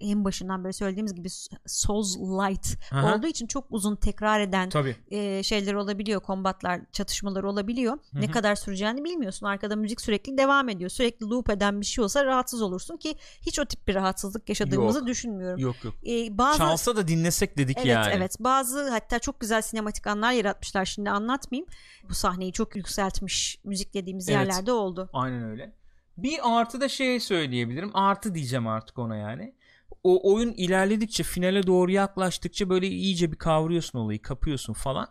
en 0.01 0.25
başından 0.25 0.65
beri 0.65 0.73
söylediğimiz 0.73 1.15
gibi 1.15 1.29
Souls 1.67 2.17
Light 2.17 2.77
Aha. 2.93 3.15
olduğu 3.15 3.27
için 3.27 3.47
çok 3.47 3.67
uzun 3.71 3.97
tekrar 3.97 4.41
eden 4.41 4.71
e, 5.11 5.43
şeyler 5.43 5.75
olabiliyor. 5.75 6.21
Kombatlar, 6.21 6.81
çatışmalar 6.93 7.43
olabiliyor. 7.43 7.93
Hı-hı. 7.93 8.21
Ne 8.21 8.31
kadar 8.31 8.55
süreceğini 8.55 9.05
bilmiyorsun. 9.05 9.47
Arkada 9.47 9.77
müzik 9.77 10.01
sürekli 10.01 10.39
devam 10.39 10.69
ediyor. 10.69 10.91
Sürekli 10.91 11.27
loop 11.27 11.51
eden 11.51 11.81
bir 11.81 11.87
şey 11.87 12.05
olsa 12.05 12.25
rahatsız 12.25 12.63
olursun 12.63 12.97
ki 12.97 13.15
hiç 13.43 13.59
o 13.59 13.65
tip 13.65 13.89
bir 13.89 13.95
rahatsızlık 13.95 14.49
yaşadığımızı 14.49 14.99
yok. 14.99 15.07
düşünmüyorum. 15.07 15.61
Yok 15.61 15.85
yok. 15.85 15.95
E, 16.07 16.39
bazı... 16.39 16.59
Çalsa 16.59 16.97
da 16.97 17.09
dinlesek 17.09 17.59
dedik 17.59 17.77
evet, 17.79 17.89
yani. 17.89 18.13
Evet 18.17 18.37
Bazı 18.41 18.91
hatta 18.91 19.19
çok 19.19 19.41
güzel 19.41 19.63
sinematik 19.63 20.07
anlar 20.07 20.33
yaratmışlar. 20.33 20.85
Şimdi 20.85 21.11
anlatmayayım. 21.11 21.69
Bu 22.09 22.15
sahneyi 22.15 22.53
çok 22.53 22.77
yükseltmiş 22.77 23.61
müzik 23.65 23.95
dediğimiz 23.95 24.29
evet. 24.29 24.39
yerlerde 24.39 24.73
oldu. 24.73 25.11
Aynen 25.13 25.43
öyle. 25.43 25.75
Bir 26.17 26.39
artı 26.43 26.81
da 26.81 26.89
şey 26.89 27.21
söyleyebilirim. 27.21 27.91
Artı 27.97 28.35
diyeceğim 28.35 28.67
artık 28.67 28.99
ona 28.99 29.17
yani 29.17 29.55
o 30.03 30.33
oyun 30.35 30.53
ilerledikçe 30.53 31.23
finale 31.23 31.67
doğru 31.67 31.91
yaklaştıkça 31.91 32.71
böyle 32.71 32.89
iyice 32.89 33.33
bir 33.33 33.37
kavruyorsun 33.37 33.99
olayı 33.99 34.23
kapıyorsun 34.23 34.73
falan. 34.73 35.09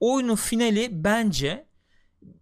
Oyunun 0.00 0.36
finali 0.36 0.88
bence 1.04 1.66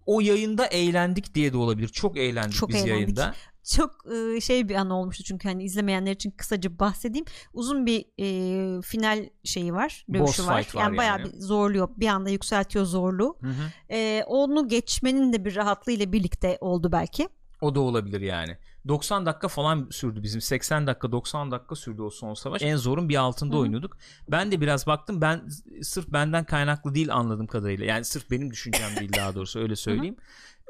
o 0.07 0.21
yayında 0.21 0.67
eğlendik 0.67 1.35
diye 1.35 1.53
de 1.53 1.57
olabilir. 1.57 1.89
Çok 1.89 2.17
eğlendik 2.17 2.53
Çok 2.55 2.69
biz 2.69 2.77
eğlendik. 2.77 2.91
yayında. 2.91 3.35
Çok 3.77 3.91
e, 4.15 4.41
şey 4.41 4.69
bir 4.69 4.75
an 4.75 4.91
olmuştu 4.91 5.25
çünkü 5.25 5.49
hani 5.49 5.65
izlemeyenler 5.65 6.13
için 6.13 6.31
kısaca 6.31 6.79
bahsedeyim. 6.79 7.25
Uzun 7.53 7.87
bir 7.87 8.05
e, 8.19 8.83
final 8.83 9.29
şeyi 9.45 9.73
var, 9.73 10.07
dövüşü 10.13 10.43
Boss 10.43 10.47
var. 10.49 10.67
Yani, 10.75 10.83
yani 10.83 10.97
bayağı 10.97 11.19
bir 11.19 11.31
zorluyor. 11.39 11.89
Bir 11.97 12.07
anda 12.07 12.31
yükseltiyor 12.31 12.85
zorluğu. 12.85 13.37
Hı 13.41 13.47
hı. 13.47 13.95
E, 13.95 14.25
onu 14.27 14.69
geçmenin 14.69 15.33
de 15.33 15.45
bir 15.45 15.57
rahatlığı 15.57 15.93
ile 15.93 16.13
birlikte 16.13 16.59
oldu 16.61 16.93
belki. 16.93 17.29
O 17.61 17.75
da 17.75 17.81
olabilir 17.81 18.21
yani. 18.21 18.57
90 18.89 19.27
dakika 19.27 19.49
falan 19.49 19.89
sürdü 19.91 20.23
bizim. 20.23 20.41
80 20.41 20.87
dakika 20.87 21.13
90 21.13 21.51
dakika 21.51 21.75
sürdü 21.75 22.03
o 22.03 22.11
son 22.11 22.35
savaş. 22.35 22.63
En 22.63 22.77
zorun 22.77 23.09
bir 23.09 23.17
altında 23.17 23.55
Hı-hı. 23.55 23.61
oynuyorduk. 23.63 23.97
Ben 24.31 24.53
de 24.53 24.61
biraz 24.61 24.87
baktım 24.87 25.21
ben 25.21 25.49
sırf 25.83 26.09
benden 26.09 26.45
kaynaklı 26.45 26.95
değil 26.95 27.15
anladığım 27.15 27.47
kadarıyla. 27.47 27.87
Yani 27.87 28.05
sırf 28.05 28.31
benim 28.31 28.51
düşüncem 28.51 28.97
değil 28.99 29.13
daha 29.17 29.35
doğrusu 29.35 29.61
öyle 29.61 29.77
söyleyeyim. 29.77 30.17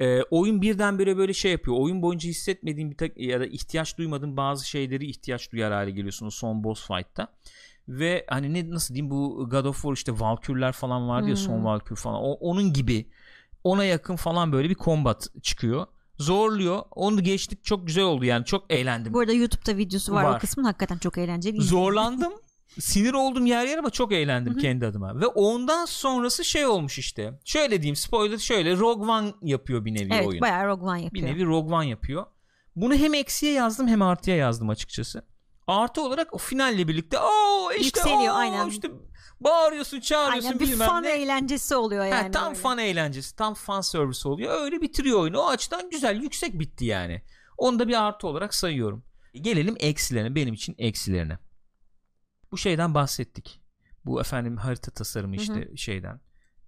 Ee, 0.00 0.22
oyun 0.22 0.62
birdenbire 0.62 1.16
böyle 1.16 1.32
şey 1.32 1.52
yapıyor. 1.52 1.76
Oyun 1.80 2.02
boyunca 2.02 2.28
hissetmediğim 2.30 2.90
bir 2.90 2.96
tak- 2.96 3.18
ya 3.18 3.40
da 3.40 3.46
ihtiyaç 3.46 3.98
duymadığım 3.98 4.36
bazı 4.36 4.68
şeyleri 4.68 5.06
ihtiyaç 5.06 5.52
duyar 5.52 5.72
hale 5.72 5.90
geliyorsun 5.90 6.26
o 6.26 6.30
son 6.30 6.64
boss 6.64 6.86
fight'ta. 6.86 7.28
Ve 7.88 8.26
hani 8.28 8.54
ne 8.54 8.70
nasıl 8.70 8.94
diyeyim 8.94 9.10
bu 9.10 9.48
God 9.50 9.64
of 9.64 9.76
War 9.76 9.92
işte 9.92 10.20
Valkyrie'ler 10.20 10.72
falan 10.72 11.08
vardı 11.08 11.28
ya 11.28 11.36
son 11.36 11.64
Valkyrie 11.64 11.96
falan. 11.96 12.20
O, 12.22 12.32
onun 12.32 12.72
gibi 12.72 13.06
ona 13.64 13.84
yakın 13.84 14.16
falan 14.16 14.52
böyle 14.52 14.70
bir 14.70 14.74
combat 14.74 15.28
çıkıyor 15.42 15.86
zorluyor. 16.18 16.82
Onu 16.90 17.22
geçtik 17.22 17.64
çok 17.64 17.86
güzel 17.86 18.04
oldu 18.04 18.24
yani 18.24 18.44
çok 18.44 18.72
eğlendim. 18.72 19.14
Bu 19.14 19.20
arada 19.20 19.32
YouTube'da 19.32 19.76
videosu 19.76 20.12
var, 20.12 20.24
var. 20.24 20.36
o 20.36 20.38
kısmın 20.38 20.64
hakikaten 20.64 20.98
çok 20.98 21.18
eğlenceli. 21.18 21.62
Zorlandım. 21.62 22.32
Sinir 22.80 23.12
oldum 23.12 23.46
yer 23.46 23.66
yer 23.66 23.78
ama 23.78 23.90
çok 23.90 24.12
eğlendim 24.12 24.58
kendi 24.58 24.86
adıma. 24.86 25.20
Ve 25.20 25.26
ondan 25.26 25.84
sonrası 25.84 26.44
şey 26.44 26.66
olmuş 26.66 26.98
işte. 26.98 27.40
Şöyle 27.44 27.82
diyeyim 27.82 27.96
spoiler 27.96 28.38
şöyle 28.38 28.76
Rogue 28.76 29.06
One 29.06 29.32
yapıyor 29.42 29.84
bir 29.84 29.94
nevi 29.94 30.08
evet, 30.12 30.26
oyun. 30.26 30.30
Evet 30.30 30.42
bayağı 30.42 30.68
Rogue 30.68 30.88
One 30.88 31.02
yapıyor. 31.02 31.26
Bir 31.26 31.32
nevi 31.32 31.44
Rogue 31.44 31.74
One 31.74 31.88
yapıyor. 31.88 32.26
Bunu 32.76 32.94
hem 32.94 33.14
eksiye 33.14 33.52
yazdım 33.52 33.88
hem 33.88 34.02
artıya 34.02 34.36
yazdım 34.36 34.70
açıkçası. 34.70 35.24
Artı 35.66 36.02
olarak 36.02 36.34
o 36.34 36.38
finalle 36.38 36.88
birlikte 36.88 37.18
o 37.18 37.72
işte 37.72 37.84
Yükseliyor, 37.84 38.34
o, 38.34 38.36
aynen. 38.36 38.68
işte 38.68 38.90
Bağırıyorsun 39.44 40.00
çağırıyorsun 40.00 40.48
Aynen, 40.48 40.60
bir 40.60 40.66
bilmem 40.66 40.88
fan 40.88 41.02
ne. 41.02 41.10
eğlencesi 41.12 41.76
oluyor 41.76 42.04
yani. 42.04 42.22
Ha, 42.22 42.30
tam 42.30 42.48
öyle. 42.48 42.54
fan 42.54 42.78
eğlencesi 42.78 43.36
tam 43.36 43.54
fan 43.54 43.80
servisi 43.80 44.28
oluyor. 44.28 44.60
Öyle 44.60 44.80
bitiriyor 44.80 45.20
oyunu. 45.20 45.38
O 45.38 45.48
açıdan 45.48 45.90
güzel 45.90 46.22
yüksek 46.22 46.58
bitti 46.58 46.84
yani. 46.84 47.22
Onu 47.58 47.78
da 47.78 47.88
bir 47.88 48.02
artı 48.02 48.26
olarak 48.26 48.54
sayıyorum. 48.54 49.04
Gelelim 49.34 49.76
eksilerine 49.78 50.34
benim 50.34 50.54
için 50.54 50.74
eksilerine. 50.78 51.38
Bu 52.52 52.58
şeyden 52.58 52.94
bahsettik. 52.94 53.60
Bu 54.04 54.20
efendim 54.20 54.56
harita 54.56 54.90
tasarımı 54.90 55.36
işte 55.36 55.54
Hı-hı. 55.54 55.78
şeyden. 55.78 56.20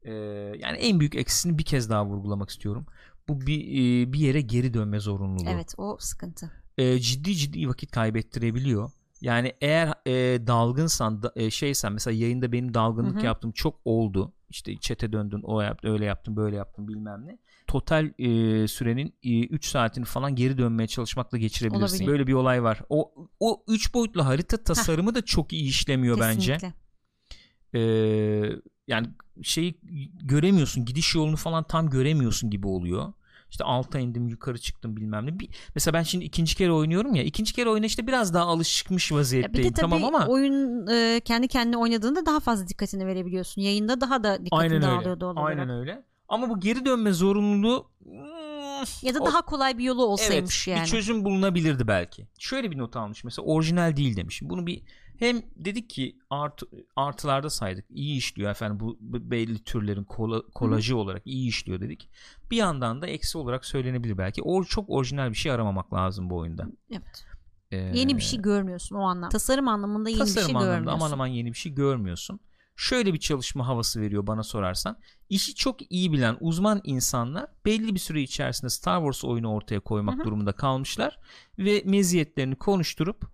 Ee, 0.03 0.13
yani 0.59 0.79
en 0.79 1.01
büyük 1.01 1.15
eksisini 1.15 1.59
bir 1.59 1.65
kez 1.65 1.91
daha 1.91 2.07
vurgulamak 2.07 2.51
istiyorum. 2.51 2.87
Bu 3.29 3.41
bir 3.41 3.61
e, 3.61 4.13
bir 4.13 4.19
yere 4.19 4.41
geri 4.41 4.75
dönme 4.75 5.01
zorunluluğu. 5.01 5.51
Evet 5.51 5.75
o 5.77 5.97
sıkıntı. 6.01 6.51
Ee, 6.79 6.99
ciddi 6.99 7.35
ciddi 7.37 7.69
vakit 7.69 7.91
kaybettirebiliyor 7.91 8.91
yani 9.25 9.53
eğer 9.61 9.95
e, 10.07 10.47
dalgınsan 10.47 11.23
da, 11.23 11.33
e, 11.37 11.51
şeysen 11.51 11.93
mesela 11.93 12.17
yayında 12.17 12.53
benim 12.53 12.75
dalgınlık 12.75 13.17
Hı-hı. 13.17 13.25
yaptığım 13.25 13.53
çok 13.53 13.81
oldu. 13.85 14.33
İşte 14.51 14.77
çete 14.77 15.13
döndün 15.13 15.41
o 15.43 15.61
yaptın 15.61 15.89
öyle 15.89 16.05
yaptın 16.05 16.37
böyle 16.37 16.57
yaptın 16.57 16.89
bilmem 16.89 17.27
ne. 17.27 17.39
Total 17.67 18.05
e, 18.19 18.69
sürenin 18.69 19.15
3 19.25 19.67
e, 19.67 19.69
saatini 19.69 20.05
falan 20.05 20.35
geri 20.35 20.59
dönmeye 20.59 20.87
çalışmakla 20.87 21.39
geçirebilirsin. 21.39 21.97
Olabilir. 21.97 22.07
Böyle 22.07 22.27
bir 22.27 22.33
olay 22.33 22.63
var. 22.63 22.81
O 22.89 23.15
o 23.41 23.65
3 23.69 23.95
boyutlu 23.95 24.27
harita 24.27 24.57
tasarımı 24.57 25.11
Heh. 25.11 25.15
da 25.15 25.25
çok 25.25 25.53
iyi 25.53 25.69
işlemiyor 25.69 26.19
Kesinlikle. 26.19 26.53
bence. 26.53 26.73
Ee, 27.75 28.61
yani 28.89 29.07
şeyi 29.43 29.81
göremiyorsun. 30.23 30.85
Gidiş 30.85 31.15
yolunu 31.15 31.37
falan 31.37 31.65
tam 31.65 31.91
göremiyorsun 31.91 32.51
gibi 32.51 32.67
oluyor 32.67 33.13
işte 33.55 33.65
alta 33.65 33.99
indim 33.99 34.29
yukarı 34.29 34.59
çıktım 34.59 34.97
bilmem 34.97 35.27
ne. 35.27 35.39
Bir, 35.39 35.49
mesela 35.75 35.95
ben 35.95 36.03
şimdi 36.03 36.25
ikinci 36.25 36.57
kere 36.57 36.73
oynuyorum 36.73 37.15
ya. 37.15 37.23
ikinci 37.23 37.53
kere 37.53 37.69
oyuna 37.69 37.87
işte 37.87 38.07
biraz 38.07 38.35
daha 38.35 38.45
alışıkmış 38.45 39.13
vaziyetteyim. 39.13 39.71
Bir 39.71 39.77
de 39.77 39.81
tamam 39.81 40.05
ama 40.05 40.27
oyun 40.27 40.87
e, 40.87 41.21
kendi 41.25 41.49
kendine 41.49 41.77
oynadığında 41.77 42.27
daha 42.27 42.41
fazla 42.41 42.69
dikkatini 42.69 43.07
verebiliyorsun. 43.07 43.63
Yayında 43.63 44.01
daha 44.01 44.25
da 44.25 44.45
dikkatini 44.45 44.75
Aynen 44.75 44.83
dağılıyor 44.83 45.21
doğal 45.21 45.37
olarak. 45.37 45.49
Aynen 45.49 45.69
öyle. 45.69 46.05
Ama 46.29 46.49
bu 46.49 46.61
geri 46.61 46.85
dönme 46.85 47.13
zorunluluğu 47.13 47.91
ya 49.03 49.15
da 49.15 49.21
o, 49.21 49.27
daha 49.27 49.43
kolay 49.43 49.79
bir 49.79 49.85
yolu 49.85 50.05
olsaymış 50.05 50.69
evet, 50.69 50.77
yani. 50.77 50.85
bir 50.85 50.91
çözüm 50.91 51.25
bulunabilirdi 51.25 51.89
belki. 51.89 52.27
Şöyle 52.39 52.71
bir 52.71 52.79
not 52.79 52.97
almış 52.97 53.25
mesela 53.25 53.47
orijinal 53.47 53.97
değil 53.97 54.17
demiş. 54.17 54.41
Bunu 54.43 54.67
bir 54.67 54.83
hem 55.25 55.43
dedik 55.57 55.91
ki 55.91 56.19
art, 56.31 56.63
artılarda 56.97 57.51
saydık 57.51 57.85
iyi 57.91 58.19
işliyor 58.19 58.51
efendim 58.51 58.81
bu 58.81 58.99
belli 59.01 59.65
türlerin 59.65 60.05
kola, 60.05 60.43
kolajı 60.55 60.95
Hı. 60.95 60.99
olarak 60.99 61.23
iyi 61.25 61.49
işliyor 61.49 61.81
dedik. 61.81 62.11
Bir 62.51 62.57
yandan 62.57 63.03
da 63.03 63.07
eksi 63.07 63.39
olarak 63.39 63.65
söylenebilir 63.65 64.19
belki. 64.19 64.43
O 64.43 64.65
çok 64.65 64.91
orijinal 64.91 65.31
bir 65.31 65.35
şey 65.35 65.53
aramamak 65.53 65.95
lazım 65.95 66.31
bu 66.31 66.37
oyunda. 66.37 66.67
Evet. 66.91 67.25
Ee, 67.71 67.77
yeni 67.77 68.17
bir 68.17 68.23
şey 68.23 68.43
görmüyorsun 68.43 68.97
o 68.97 69.03
anlamda. 69.03 69.29
Tasarım 69.29 69.69
anlamında 69.69 70.09
yeni 70.09 70.19
tasarım 70.19 70.37
bir 70.37 70.53
şey 70.53 70.57
anlamında 70.57 70.77
görmüyorsun. 70.77 71.01
aman 71.01 71.13
aman 71.13 71.27
yeni 71.27 71.53
bir 71.53 71.59
şey 71.59 71.75
görmüyorsun. 71.75 72.41
Şöyle 72.77 73.15
bir 73.15 73.19
çalışma 73.19 73.67
havası 73.67 74.01
veriyor 74.01 74.27
bana 74.27 74.43
sorarsan. 74.43 74.97
İşi 75.29 75.55
çok 75.55 75.93
iyi 75.93 76.13
bilen 76.13 76.37
uzman 76.41 76.81
insanlar 76.85 77.47
belli 77.65 77.95
bir 77.95 78.01
süre 78.01 78.23
içerisinde 78.23 78.71
Star 78.71 78.99
Wars 78.99 79.25
oyunu 79.25 79.53
ortaya 79.53 79.81
koymak 79.81 80.17
Hı-hı. 80.17 80.25
durumunda 80.25 80.53
kalmışlar 80.53 81.19
ve 81.59 81.83
meziyetlerini 81.85 82.57
konuşturup 82.57 83.34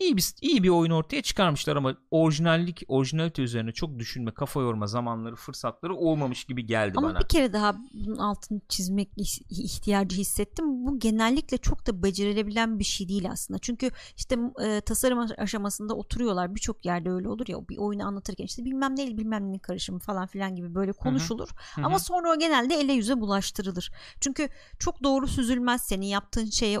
iyi 0.00 0.16
bir 0.16 0.34
iyi 0.40 0.62
bir 0.62 0.68
oyun 0.68 0.90
ortaya 0.90 1.22
çıkarmışlar 1.22 1.76
ama 1.76 1.96
orijinallik 2.10 2.82
orijinalite 2.88 3.42
üzerine 3.42 3.72
çok 3.72 3.98
düşünme 3.98 4.34
kafa 4.34 4.60
yorma 4.60 4.86
zamanları 4.86 5.36
fırsatları 5.36 5.94
olmamış 5.94 6.44
gibi 6.44 6.66
geldi 6.66 6.92
ama 6.96 7.06
bana. 7.06 7.16
Ama 7.16 7.20
bir 7.20 7.28
kere 7.28 7.52
daha 7.52 7.76
bunun 7.94 8.16
altını 8.16 8.60
çizmek 8.68 9.08
ihtiyacı 9.50 10.16
hissettim. 10.16 10.86
Bu 10.86 10.98
genellikle 10.98 11.58
çok 11.58 11.86
da 11.86 12.02
becerilebilen 12.02 12.78
bir 12.78 12.84
şey 12.84 13.08
değil 13.08 13.30
aslında. 13.30 13.58
Çünkü 13.58 13.90
işte 14.16 14.38
e, 14.64 14.80
tasarım 14.80 15.26
aşamasında 15.38 15.94
oturuyorlar. 15.94 16.54
Birçok 16.54 16.86
yerde 16.86 17.10
öyle 17.10 17.28
olur 17.28 17.46
ya 17.48 17.68
bir 17.68 17.78
oyunu 17.78 18.06
anlatırken 18.06 18.44
işte 18.44 18.64
bilmem 18.64 18.96
ne 18.96 19.06
bilmem 19.18 19.52
ne 19.52 19.58
karışımı 19.58 19.98
falan 19.98 20.26
filan 20.26 20.56
gibi 20.56 20.74
böyle 20.74 20.92
konuşulur. 20.92 21.48
Hı-hı. 21.48 21.86
Ama 21.86 21.98
sonra 21.98 22.32
o 22.32 22.38
genelde 22.38 22.74
ele 22.74 22.92
yüze 22.92 23.20
bulaştırılır. 23.20 23.90
Çünkü 24.20 24.48
çok 24.78 25.02
doğru 25.02 25.26
süzülmez 25.26 25.82
senin 25.82 26.06
yaptığın 26.06 26.50
şeye 26.50 26.78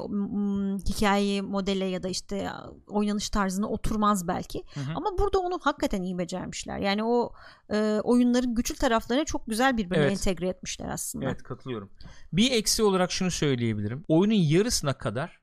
hikayeyi 0.88 1.42
modele 1.42 1.84
ya 1.84 2.02
da 2.02 2.08
işte 2.08 2.50
oyun 2.86 3.05
oynanış 3.06 3.30
tarzına 3.30 3.66
oturmaz 3.66 4.28
belki. 4.28 4.64
Hı 4.74 4.80
hı. 4.80 4.92
Ama 4.94 5.18
burada 5.18 5.38
onu 5.38 5.58
hakikaten 5.62 6.02
iyi 6.02 6.18
becermişler. 6.18 6.78
Yani 6.78 7.04
o 7.04 7.32
e, 7.70 8.00
oyunların 8.04 8.54
güçlü 8.54 8.74
taraflarını 8.74 9.24
çok 9.24 9.46
güzel 9.46 9.76
birbirine 9.76 10.04
evet. 10.04 10.12
entegre 10.12 10.48
etmişler 10.48 10.88
aslında. 10.88 11.24
Evet 11.24 11.42
katılıyorum. 11.42 11.90
Bir 12.32 12.50
eksi 12.50 12.82
olarak 12.82 13.12
şunu 13.12 13.30
söyleyebilirim. 13.30 14.04
Oyunun 14.08 14.34
yarısına 14.34 14.98
kadar 14.98 15.40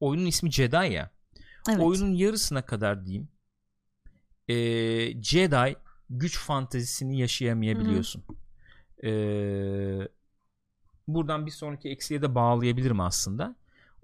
oyunun 0.00 0.26
ismi 0.26 0.52
Jedi 0.52 0.92
ya. 0.92 1.10
Evet. 1.68 1.80
Oyunun 1.80 2.12
yarısına 2.12 2.62
kadar 2.62 3.06
diyeyim. 3.06 3.28
E, 4.48 4.54
Jedi 5.22 5.76
güç 6.10 6.38
fantezisini 6.38 7.18
yaşayamayabiliyorsun. 7.18 8.24
Hı 8.26 8.32
hı. 9.06 9.10
E, 9.10 10.08
buradan 11.08 11.46
bir 11.46 11.50
sonraki 11.50 11.88
eksiye 11.88 12.22
de 12.22 12.34
bağlayabilirim 12.34 13.00
aslında 13.00 13.56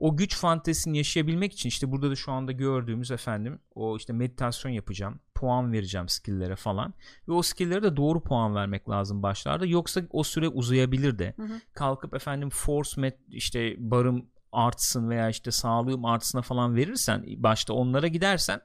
o 0.02 0.16
güç 0.16 0.36
fantezisini 0.36 0.96
yaşayabilmek 0.96 1.52
için 1.52 1.68
işte 1.68 1.92
burada 1.92 2.10
da 2.10 2.16
şu 2.16 2.32
anda 2.32 2.52
gördüğümüz 2.52 3.10
efendim 3.10 3.58
o 3.74 3.96
işte 3.96 4.12
meditasyon 4.12 4.72
yapacağım 4.72 5.20
puan 5.34 5.72
vereceğim 5.72 6.08
skill'lere 6.08 6.56
falan 6.56 6.94
ve 7.28 7.32
o 7.32 7.42
skill'lere 7.42 7.82
de 7.82 7.96
doğru 7.96 8.22
puan 8.22 8.54
vermek 8.54 8.88
lazım 8.88 9.22
başlarda 9.22 9.66
yoksa 9.66 10.02
o 10.10 10.22
süre 10.22 10.48
uzayabilir 10.48 11.18
de 11.18 11.34
hı 11.36 11.42
hı. 11.42 11.60
kalkıp 11.72 12.14
efendim 12.14 12.50
force 12.50 13.00
met 13.00 13.18
işte 13.28 13.74
barım 13.78 14.26
artsın 14.52 15.10
veya 15.10 15.28
işte 15.28 15.50
sağlığım 15.50 16.04
artsına 16.04 16.42
falan 16.42 16.76
verirsen 16.76 17.24
başta 17.36 17.72
onlara 17.74 18.06
gidersen 18.06 18.60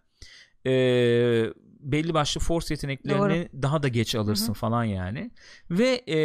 ee, 0.66 1.54
belli 1.80 2.14
başlı 2.14 2.42
force 2.42 2.74
yeteneklerini 2.74 3.50
Doğru. 3.52 3.62
daha 3.62 3.84
da 3.84 3.88
geç 3.88 4.16
alırsın 4.16 4.48
Hı-hı. 4.48 4.54
falan 4.54 4.84
yani. 4.84 5.32
Ve 5.72 6.04
e, 6.08 6.18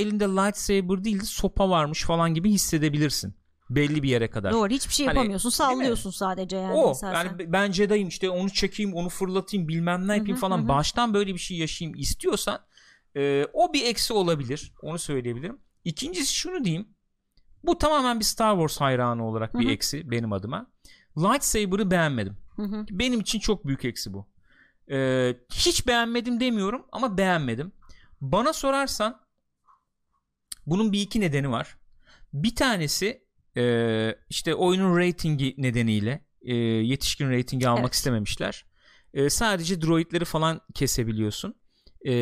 elinde 0.00 0.24
lightsaber 0.24 1.04
değil 1.04 1.20
de 1.20 1.24
sopa 1.24 1.70
varmış 1.70 2.04
falan 2.04 2.34
gibi 2.34 2.50
hissedebilirsin 2.50 3.41
belli 3.76 4.02
bir 4.02 4.08
yere 4.08 4.30
kadar. 4.30 4.52
Doğru 4.52 4.68
hiçbir 4.68 4.94
şey 4.94 5.06
hani, 5.06 5.16
yapamıyorsun 5.16 5.50
sallıyorsun 5.50 6.10
sadece 6.10 6.56
yani. 6.56 6.72
O 6.72 6.90
esasen. 6.90 7.24
yani 7.24 7.52
ben 7.52 7.72
Jedi'yim 7.72 8.08
işte 8.08 8.30
onu 8.30 8.50
çekeyim 8.50 8.94
onu 8.94 9.08
fırlatayım 9.08 9.68
bilmem 9.68 10.08
ne 10.08 10.16
yapayım 10.16 10.36
hı 10.36 10.36
hı, 10.36 10.40
falan 10.40 10.58
hı. 10.58 10.68
baştan 10.68 11.14
böyle 11.14 11.34
bir 11.34 11.38
şey 11.38 11.56
yaşayayım 11.56 11.98
istiyorsan 11.98 12.60
e, 13.16 13.46
o 13.52 13.72
bir 13.72 13.86
eksi 13.86 14.12
olabilir 14.12 14.72
onu 14.82 14.98
söyleyebilirim. 14.98 15.58
İkincisi 15.84 16.34
şunu 16.34 16.64
diyeyim 16.64 16.88
bu 17.64 17.78
tamamen 17.78 18.20
bir 18.20 18.24
Star 18.24 18.54
Wars 18.54 18.80
hayranı 18.80 19.28
olarak 19.28 19.54
bir 19.54 19.64
hı 19.64 19.68
hı. 19.68 19.72
eksi 19.72 20.10
benim 20.10 20.32
adıma. 20.32 20.66
Lightsaber'ı 21.18 21.90
beğenmedim. 21.90 22.36
Hı 22.56 22.62
hı. 22.62 22.86
Benim 22.90 23.20
için 23.20 23.38
çok 23.38 23.66
büyük 23.66 23.84
eksi 23.84 24.12
bu. 24.12 24.26
Ee, 24.90 25.36
hiç 25.52 25.86
beğenmedim 25.86 26.40
demiyorum 26.40 26.86
ama 26.92 27.18
beğenmedim. 27.18 27.72
Bana 28.20 28.52
sorarsan 28.52 29.20
bunun 30.66 30.92
bir 30.92 31.00
iki 31.00 31.20
nedeni 31.20 31.50
var. 31.50 31.76
Bir 32.32 32.56
tanesi 32.56 33.24
e, 33.56 34.16
işte 34.30 34.54
oyunun 34.54 34.98
ratingi 34.98 35.54
nedeniyle 35.58 36.24
e, 36.42 36.54
yetişkin 36.54 37.30
ratingi 37.30 37.68
almak 37.68 37.84
evet. 37.84 37.94
istememişler. 37.94 38.64
E, 39.14 39.30
sadece 39.30 39.82
droidleri 39.82 40.24
falan 40.24 40.60
kesebiliyorsun. 40.74 41.54
E, 42.06 42.12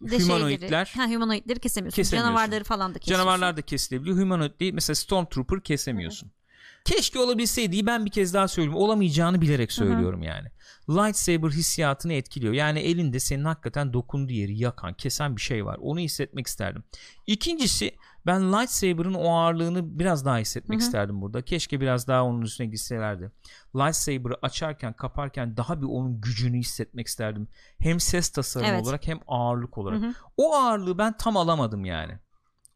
humanoidler 0.00 0.92
ha, 0.96 1.06
humanoidleri 1.08 1.60
kesemiyorsun. 1.60 1.96
kesemiyorsun. 1.96 2.34
Canavarları 2.34 2.64
falan 2.64 2.94
da 2.94 2.98
kesiyorsun. 2.98 3.24
Canavarlar 3.24 3.56
da 3.56 3.62
kesilebiliyor. 3.62 4.18
Humanoid 4.18 4.60
değil 4.60 4.74
mesela 4.74 4.94
Stormtrooper 4.94 5.60
kesemiyorsun. 5.62 6.26
Evet. 6.26 6.40
Keşke 6.84 7.18
olabilseydi 7.18 7.86
ben 7.86 8.04
bir 8.04 8.10
kez 8.10 8.34
daha 8.34 8.48
söyleyeyim. 8.48 8.76
Olamayacağını 8.76 9.40
bilerek 9.40 9.72
söylüyorum 9.72 10.20
Hı-hı. 10.20 10.28
yani. 10.28 10.48
Lightsaber 10.88 11.50
hissiyatını 11.50 12.12
etkiliyor. 12.12 12.52
Yani 12.52 12.78
elinde 12.80 13.20
senin 13.20 13.44
hakikaten 13.44 13.92
dokunduğu 13.92 14.32
yeri 14.32 14.58
yakan, 14.58 14.94
kesen 14.94 15.36
bir 15.36 15.40
şey 15.40 15.64
var. 15.64 15.78
Onu 15.80 15.98
hissetmek 15.98 16.46
isterdim. 16.46 16.84
İkincisi 17.26 17.96
ben 18.26 18.52
lightsaber'ın 18.52 19.14
o 19.14 19.30
ağırlığını 19.30 19.98
biraz 19.98 20.24
daha 20.24 20.38
hissetmek 20.38 20.80
Hı-hı. 20.80 20.86
isterdim 20.86 21.20
burada. 21.20 21.42
Keşke 21.42 21.80
biraz 21.80 22.08
daha 22.08 22.24
onun 22.24 22.42
üstüne 22.42 22.66
gitselerdi. 22.66 23.30
Lightsaber'ı 23.74 24.38
açarken, 24.42 24.92
kaparken 24.92 25.56
daha 25.56 25.82
bir 25.82 25.86
onun 25.86 26.20
gücünü 26.20 26.58
hissetmek 26.58 27.06
isterdim. 27.06 27.48
Hem 27.78 28.00
ses 28.00 28.28
tasarımı 28.28 28.70
evet. 28.70 28.82
olarak 28.82 29.06
hem 29.06 29.20
ağırlık 29.26 29.78
olarak. 29.78 30.02
Hı-hı. 30.02 30.14
O 30.36 30.54
ağırlığı 30.54 30.98
ben 30.98 31.16
tam 31.16 31.36
alamadım 31.36 31.84
yani. 31.84 32.18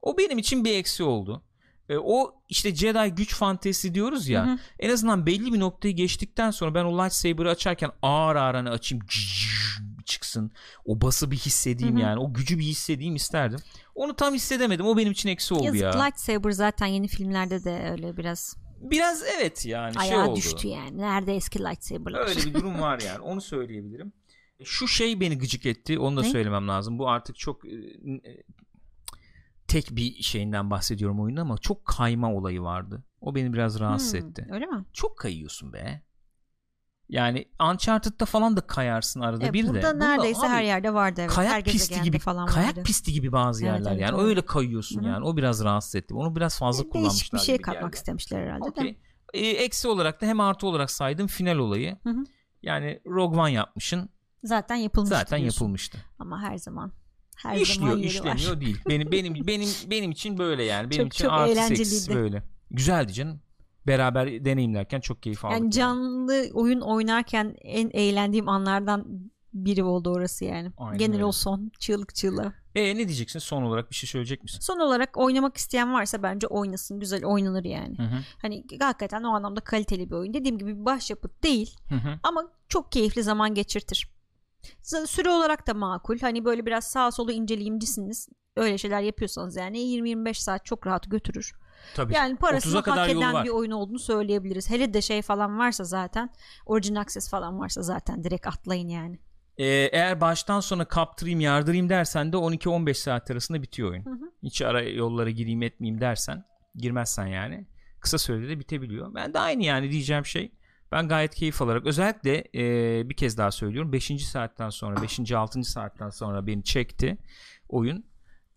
O 0.03 0.19
benim 0.19 0.39
için 0.39 0.65
bir 0.65 0.75
eksi 0.75 1.03
oldu. 1.03 1.43
E, 1.89 1.97
o 1.97 2.35
işte 2.49 2.75
Jedi 2.75 3.15
güç 3.15 3.35
fantezisi 3.35 3.95
diyoruz 3.95 4.29
ya. 4.29 4.47
Hı 4.47 4.51
hı. 4.51 4.59
En 4.79 4.91
azından 4.91 5.27
belli 5.27 5.53
bir 5.53 5.61
noktayı 5.61 5.97
geçtikten 5.97 6.51
sonra 6.51 6.75
ben 6.75 6.85
o 6.85 6.99
lightsaber'ı 6.99 7.51
açarken 7.51 7.91
ağır 8.03 8.37
ağır 8.37 8.55
hani 8.55 8.71
açayım 8.71 9.07
çıksın. 10.05 10.51
O 10.85 11.01
bası 11.01 11.31
bir 11.31 11.37
hissedeyim 11.37 11.95
hı 11.95 11.99
hı. 11.99 12.03
yani. 12.03 12.21
O 12.21 12.33
gücü 12.35 12.59
bir 12.59 12.65
hissedeyim 12.65 13.17
isterdim. 13.17 13.59
Onu 13.95 14.17
tam 14.17 14.35
hissedemedim. 14.35 14.87
O 14.87 14.97
benim 14.97 15.13
için 15.13 15.29
eksi 15.29 15.55
oldu 15.55 15.65
Yazık, 15.65 15.83
ya. 15.83 16.05
lightsaber 16.05 16.51
zaten 16.51 16.87
yeni 16.87 17.09
filmlerde 17.09 17.65
de 17.65 17.91
öyle 17.91 18.17
biraz 18.17 18.57
Biraz 18.81 19.23
evet 19.39 19.67
yani 19.67 19.99
Ayağa 19.99 20.09
şey 20.09 20.19
oldu. 20.19 20.37
düştü 20.37 20.69
yani. 20.69 20.99
Nerede 20.99 21.35
eski 21.37 21.59
lightsaber'lar? 21.59 22.29
Öyle 22.29 22.41
bir 22.41 22.55
durum 22.55 22.81
var 22.81 23.01
yani. 23.07 23.21
Onu 23.21 23.41
söyleyebilirim. 23.41 24.13
Şu 24.65 24.89
şey 24.89 25.21
beni 25.21 25.39
gıcık 25.39 25.67
etti. 25.67 25.99
Onu 25.99 26.17
da 26.17 26.23
ne? 26.23 26.29
söylemem 26.29 26.69
lazım. 26.69 26.99
Bu 26.99 27.09
artık 27.09 27.37
çok 27.37 27.65
e, 27.65 27.79
tek 29.69 29.91
bir 29.91 30.23
şeyinden 30.23 30.71
bahsediyorum 30.71 31.21
oyunda 31.21 31.41
ama 31.41 31.59
çok 31.59 31.85
kayma 31.85 32.35
olayı 32.35 32.63
vardı. 32.63 33.05
O 33.21 33.35
beni 33.35 33.53
biraz 33.53 33.81
rahatsız 33.81 34.13
hmm, 34.13 34.29
etti. 34.29 34.47
Öyle 34.51 34.67
mi? 34.67 34.85
Çok 34.93 35.19
kayıyorsun 35.19 35.73
be. 35.73 36.03
Yani 37.09 37.45
Uncharted'da 37.71 38.25
falan 38.25 38.57
da 38.57 38.61
kayarsın 38.61 39.21
arada 39.21 39.47
e, 39.47 39.53
bir 39.53 39.67
burada 39.67 39.75
de. 39.75 39.83
Burada 39.83 39.93
neredeyse 39.93 40.49
her 40.49 40.63
yerde 40.63 40.95
vardı 40.95 41.21
evet. 41.21 41.31
Kayak 41.31 41.53
her 41.53 41.65
pisti 41.65 42.03
gibi 42.03 42.19
falan 42.19 42.47
kayak 42.47 42.69
vardı. 42.69 42.83
pisti 42.83 43.13
gibi 43.13 43.33
bazı 43.33 43.65
yerler 43.65 43.91
evet, 43.91 44.01
yani. 44.01 44.21
Öyle 44.21 44.43
kayıyorsun 44.43 45.01
Hı-hı. 45.03 45.09
yani. 45.09 45.25
O 45.25 45.37
biraz 45.37 45.65
rahatsız 45.65 45.95
etti. 45.95 46.15
Onu 46.15 46.37
biraz 46.37 46.59
fazla 46.59 46.85
e, 46.85 46.89
kullanmışlar. 46.89 47.41
Bir 47.41 47.45
şey 47.45 47.59
katmak 47.59 47.95
istemişler 47.95 48.43
herhalde 48.43 48.65
okay. 48.65 48.85
de. 48.85 48.97
E, 49.35 49.49
eksi 49.49 49.89
olarak 49.89 50.21
da 50.21 50.27
hem 50.27 50.41
artı 50.41 50.67
olarak 50.67 50.91
saydım 50.91 51.27
final 51.27 51.57
olayı. 51.57 51.97
Hı-hı. 52.03 52.25
Yani 52.63 53.01
Rogue 53.07 53.41
One 53.41 53.53
yapmışın. 53.53 54.09
Zaten 54.45 54.77
yapılmıştı. 54.77 55.17
Zaten 55.17 55.41
diyorsun. 55.41 55.65
yapılmıştı. 55.65 55.99
Ama 56.19 56.43
her 56.43 56.59
zaman 56.59 56.93
her 57.37 57.57
işliyor 57.57 57.91
zaman 57.91 58.03
işlemiyor 58.03 58.51
var. 58.51 58.61
değil. 58.61 58.79
Benim 58.89 59.13
benim 59.13 59.47
benim 59.47 59.69
benim 59.91 60.11
için 60.11 60.39
böyle 60.39 60.65
yani. 60.65 60.91
Benim 60.91 61.03
çok, 61.03 61.15
için 61.15 61.25
çok 61.25 61.33
artı 61.33 62.15
böyle. 62.15 62.43
Güzeldi 62.71 63.13
canım. 63.13 63.41
Beraber 63.87 64.45
deneyimlerken 64.45 65.01
çok 65.01 65.23
keyif 65.23 65.45
aldık. 65.45 65.59
Yani 65.59 65.71
canlı 65.71 66.35
yani. 66.35 66.53
oyun 66.53 66.81
oynarken 66.81 67.57
en 67.63 67.91
eğlendiğim 67.93 68.49
anlardan 68.49 69.31
biri 69.55 69.85
oldu 69.85 70.11
orası 70.11 70.45
yani. 70.45 70.73
Aynen 70.79 70.99
Genel 70.99 71.15
öyle. 71.15 71.25
o 71.25 71.33
son 71.33 71.71
çığlık 71.79 72.15
çığlığa. 72.15 72.53
E 72.75 72.97
ne 72.97 73.09
diyeceksin 73.09 73.39
son 73.39 73.63
olarak 73.63 73.91
bir 73.91 73.95
şey 73.95 74.09
söyleyecek 74.09 74.43
misin? 74.43 74.59
Son 74.61 74.79
olarak 74.79 75.17
oynamak 75.17 75.57
isteyen 75.57 75.93
varsa 75.93 76.23
bence 76.23 76.47
oynasın. 76.47 77.01
Güzel 77.01 77.25
oynanır 77.25 77.65
yani. 77.65 77.99
Hı 77.99 78.03
hı. 78.03 78.17
Hani 78.43 78.65
hakikaten 78.81 79.23
o 79.23 79.29
anlamda 79.29 79.61
kaliteli 79.61 80.11
bir 80.11 80.15
oyun. 80.15 80.35
Dediğim 80.35 80.59
gibi 80.59 80.81
bir 80.81 80.85
başyapıt 80.85 81.43
değil 81.43 81.77
hı 81.89 81.95
hı. 81.95 82.19
ama 82.23 82.49
çok 82.69 82.93
keyifli 82.93 83.23
zaman 83.23 83.55
geçirtir. 83.55 84.11
Süre 84.83 85.31
olarak 85.31 85.67
da 85.67 85.75
makul. 85.75 86.19
Hani 86.19 86.45
böyle 86.45 86.67
biraz 86.67 86.85
sağa 86.85 87.11
solu 87.11 87.33
inceleyimcisiniz. 87.33 88.29
Öyle 88.57 88.79
şeyler 88.79 89.01
yapıyorsanız 89.01 89.57
yani 89.57 89.79
20-25 89.79 90.35
saat 90.35 90.65
çok 90.67 90.87
rahat 90.87 91.11
götürür. 91.11 91.53
Tabii. 91.95 92.15
Yani 92.15 92.37
parasını 92.37 92.81
hak 92.81 93.11
eden 93.11 93.45
bir 93.45 93.51
oyun 93.51 93.71
olduğunu 93.71 93.99
söyleyebiliriz. 93.99 94.71
Hele 94.71 94.95
de 94.95 95.03
şey 95.03 95.23
falan 95.23 95.59
varsa 95.59 95.85
zaten 95.85 96.31
Origin 96.67 96.95
Access 96.95 97.31
falan 97.31 97.59
varsa 97.59 97.83
zaten 97.83 98.25
direkt 98.25 98.47
atlayın 98.47 98.89
yani. 98.89 99.19
Ee, 99.59 99.67
eğer 99.67 100.21
baştan 100.21 100.61
sona 100.61 100.85
kaptırayım 100.85 101.41
yardırayım 101.41 101.89
dersen 101.89 102.33
de 102.33 102.37
12-15 102.37 102.95
saat 102.95 103.31
arasında 103.31 103.63
bitiyor 103.63 103.91
oyun. 103.91 104.05
Hı 104.05 104.11
hı. 104.11 104.31
Hiç 104.43 104.63
ara 104.63 104.83
yollara 104.83 105.31
gireyim 105.31 105.63
etmeyeyim 105.63 106.01
dersen 106.01 106.45
girmezsen 106.75 107.27
yani 107.27 107.67
kısa 108.01 108.19
sürede 108.19 108.49
de 108.49 108.59
bitebiliyor. 108.59 109.15
Ben 109.15 109.35
de 109.35 109.39
aynı 109.39 109.65
yani 109.65 109.91
diyeceğim 109.91 110.27
şey 110.27 110.53
ben 110.93 111.09
gayet 111.09 111.35
keyif 111.35 111.63
alarak 111.63 111.87
özellikle 111.87 112.45
e, 112.55 113.09
bir 113.09 113.17
kez 113.17 113.39
daha 113.39 113.51
söylüyorum 113.51 113.93
5. 113.93 114.27
saatten 114.27 114.71
sonra 114.71 115.03
5. 115.03 115.33
6. 115.33 115.65
saatten 115.65 116.11
sonra 116.11 116.47
beni 116.47 116.65
çekti 116.65 117.19
oyun 117.69 118.05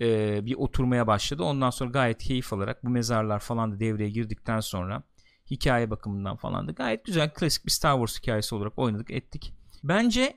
e, 0.02 0.46
bir 0.46 0.56
oturmaya 0.56 1.08
başladı. 1.08 1.44
Ondan 1.44 1.70
sonra 1.70 1.90
gayet 1.90 2.24
keyif 2.24 2.54
alarak 2.54 2.84
bu 2.84 2.90
mezarlar 2.90 3.40
falan 3.40 3.72
da 3.72 3.80
devreye 3.80 4.10
girdikten 4.10 4.60
sonra 4.60 5.04
hikaye 5.52 5.90
bakımından 5.90 6.36
falan 6.36 6.68
da 6.68 6.72
gayet 6.72 7.06
güzel 7.06 7.34
klasik 7.34 7.66
bir 7.66 7.72
Star 7.72 7.94
Wars 7.94 8.22
hikayesi 8.22 8.56
olarak 8.56 8.80
oynadık 8.80 9.12
ettik. 9.12 9.54
Bence 9.84 10.34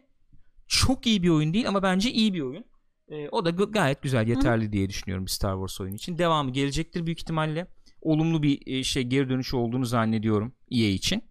çok 0.68 1.06
iyi 1.06 1.22
bir 1.22 1.28
oyun 1.28 1.54
değil 1.54 1.68
ama 1.68 1.82
bence 1.82 2.10
iyi 2.10 2.34
bir 2.34 2.40
oyun. 2.40 2.64
E, 3.08 3.28
o 3.28 3.44
da 3.44 3.50
gayet 3.50 4.02
güzel 4.02 4.28
yeterli 4.28 4.66
Hı. 4.66 4.72
diye 4.72 4.88
düşünüyorum 4.88 5.26
bir 5.26 5.30
Star 5.30 5.52
Wars 5.52 5.80
oyunu 5.80 5.96
için. 5.96 6.18
Devamı 6.18 6.52
gelecektir 6.52 7.06
büyük 7.06 7.20
ihtimalle. 7.20 7.66
Olumlu 8.00 8.42
bir 8.42 8.60
e, 8.66 8.84
şey 8.84 9.02
geri 9.02 9.28
dönüşü 9.28 9.56
olduğunu 9.56 9.84
zannediyorum 9.84 10.52
EA 10.70 10.88
için. 10.88 11.24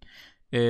E, 0.54 0.60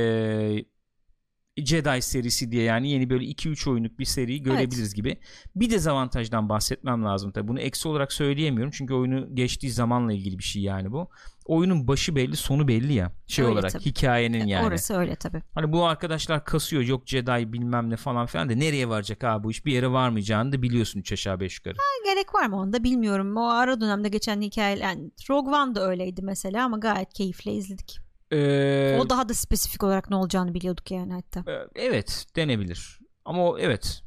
Jedi 1.66 2.03
serisi 2.03 2.53
diye 2.53 2.62
yani 2.62 2.90
yeni 2.90 3.11
böyle 3.11 3.25
2-3 3.25 3.70
oyunluk 3.70 3.99
bir 3.99 4.05
seriyi 4.05 4.42
görebiliriz 4.42 4.81
evet. 4.81 4.94
gibi. 4.94 5.18
Bir 5.57 5.70
dezavantajdan 5.70 6.49
bahsetmem 6.49 7.05
lazım 7.05 7.33
tabii. 7.33 7.49
Bunu 7.49 7.61
eksi 7.61 7.88
olarak 7.88 8.12
söyleyemiyorum 8.12 8.70
çünkü 8.70 8.94
oyunu 8.94 9.35
geçtiği 9.35 9.70
zamanla 9.70 10.12
ilgili 10.12 10.38
bir 10.38 10.44
şey 10.44 10.62
yani 10.62 10.92
bu. 10.92 11.11
Oyunun 11.44 11.88
başı 11.88 12.16
belli, 12.16 12.37
sonu 12.37 12.68
belli 12.68 12.92
ya. 12.92 13.12
Şey 13.27 13.44
öyle 13.44 13.53
olarak 13.53 13.73
tabii. 13.73 13.85
hikayenin 13.85 14.46
e, 14.46 14.51
yani. 14.51 14.66
Orası 14.66 14.94
öyle 14.94 15.16
tabii. 15.16 15.42
Hani 15.55 15.73
bu 15.73 15.87
arkadaşlar 15.87 16.44
kasıyor 16.44 16.83
yok 16.83 17.03
Jedi 17.07 17.53
bilmem 17.53 17.90
ne 17.90 17.96
falan 17.96 18.27
filan 18.27 18.49
da 18.49 18.55
nereye 18.55 18.88
varacak 18.88 19.25
abi 19.25 19.44
bu 19.44 19.51
iş 19.51 19.66
bir 19.66 19.73
yere 19.73 19.90
varmayacağını 19.90 20.53
da 20.53 20.62
biliyorsun 20.62 21.01
3 21.01 21.12
aşağı 21.12 21.40
5 21.40 21.59
yukarı. 21.59 21.75
Ha, 21.75 22.12
gerek 22.12 22.35
var 22.35 22.46
mı 22.46 22.57
onu 22.57 22.73
da 22.73 22.85
bilmiyorum. 22.85 23.37
O 23.37 23.49
ara 23.49 23.81
dönemde 23.81 24.09
geçen 24.09 24.40
hikayeler 24.40 24.85
yani 24.85 25.11
Rogue 25.31 25.55
One 25.55 25.75
da 25.75 25.88
öyleydi 25.88 26.23
mesela 26.23 26.64
ama 26.64 26.79
gayet 26.79 27.12
keyifle 27.12 27.53
izledik. 27.53 28.10
Ee, 28.33 28.99
o 29.01 29.11
daha 29.11 29.29
da 29.29 29.35
spesifik 29.35 29.83
olarak 29.83 30.11
ne 30.11 30.16
olacağını 30.16 30.55
biliyorduk 30.55 30.90
yani 30.90 31.12
hatta. 31.12 31.53
E, 31.53 31.69
evet 31.75 32.27
denebilir. 32.37 32.99
Ama 33.25 33.47
o 33.47 33.59
evet. 33.59 34.03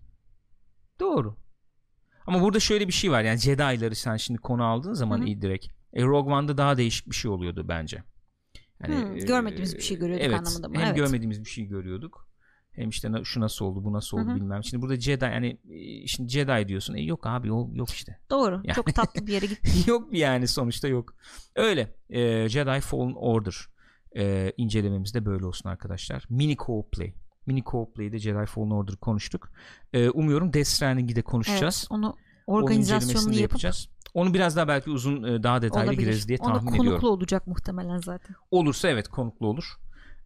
Doğru. 0.99 1.37
Ama 2.27 2.41
burada 2.41 2.59
şöyle 2.59 2.87
bir 2.87 2.93
şey 2.93 3.11
var 3.11 3.23
yani 3.23 3.39
Jedi'ları 3.39 3.95
sen 3.95 4.17
şimdi 4.17 4.39
konu 4.39 4.63
aldığın 4.63 4.93
zaman 4.93 5.17
Hı-hı. 5.17 5.27
iyi 5.27 5.41
direkt. 5.41 5.67
E, 5.93 6.03
Rogue 6.03 6.33
One'da 6.33 6.57
daha 6.57 6.77
değişik 6.77 7.09
bir 7.09 7.15
şey 7.15 7.31
oluyordu 7.31 7.65
bence. 7.67 8.03
Yani, 8.81 9.03
hmm, 9.03 9.15
görmediğimiz 9.15 9.75
bir 9.75 9.81
şey 9.81 9.97
görüyorduk 9.97 10.25
evet, 10.25 10.39
anlamında 10.39 10.67
mı? 10.67 10.75
Hem 10.77 10.85
evet. 10.85 10.95
görmediğimiz 10.95 11.45
bir 11.45 11.49
şey 11.49 11.65
görüyorduk. 11.65 12.29
Hem 12.71 12.89
işte 12.89 13.09
şu 13.23 13.39
nasıl 13.39 13.65
oldu 13.65 13.83
bu 13.83 13.93
nasıl 13.93 14.17
oldu 14.17 14.27
Hı-hı. 14.27 14.35
bilmem. 14.35 14.63
Şimdi 14.63 14.81
burada 14.81 14.99
Jedi 14.99 15.25
yani 15.25 15.57
e, 15.69 16.07
şimdi 16.07 16.29
Jedi 16.29 16.67
diyorsun. 16.67 16.95
E 16.95 17.01
yok 17.01 17.27
abi 17.27 17.53
o 17.53 17.69
yok 17.73 17.89
işte. 17.89 18.19
Doğru. 18.29 18.61
Yani, 18.63 18.75
çok 18.75 18.95
tatlı 18.95 19.27
bir 19.27 19.33
yere 19.33 19.45
gitti. 19.63 19.89
yok 19.89 20.07
yani 20.11 20.47
sonuçta 20.47 20.87
yok. 20.87 21.15
Öyle. 21.55 21.95
E, 22.09 22.49
Jedi 22.49 22.81
Fallen 22.81 23.13
Order 23.15 23.72
e, 24.17 24.53
incelememiz 24.57 25.13
de 25.13 25.25
böyle 25.25 25.45
olsun 25.45 25.69
arkadaşlar. 25.69 26.25
Mini 26.29 26.57
co 26.57 26.89
play. 26.91 27.13
Mini 27.45 27.63
co 27.63 27.93
play'de 27.93 28.19
Jedi 28.19 28.45
Fallen 28.45 28.71
Order 28.71 28.95
konuştuk. 28.95 29.51
E, 29.93 30.09
umuyorum 30.09 30.53
Death 30.53 30.67
Stranding'i 30.67 31.15
de 31.15 31.21
konuşacağız. 31.21 31.87
Evet, 31.91 31.91
onu 31.91 32.15
organizasyonunu 32.47 33.39
yapacağız. 33.39 33.89
Onu 34.13 34.33
biraz 34.33 34.55
daha 34.55 34.67
belki 34.67 34.89
uzun 34.89 35.23
e, 35.23 35.43
daha 35.43 35.61
detaylı 35.61 35.89
Olabilir. 35.89 36.01
gireriz 36.01 36.27
diye 36.27 36.37
tahmin 36.37 36.53
ediyorum. 36.55 36.79
Onu 36.79 36.87
konuklu 36.89 37.09
olacak 37.09 37.47
muhtemelen 37.47 37.97
zaten. 37.97 38.35
Olursa 38.51 38.89
evet 38.89 39.07
konuklu 39.07 39.47
olur. 39.47 39.77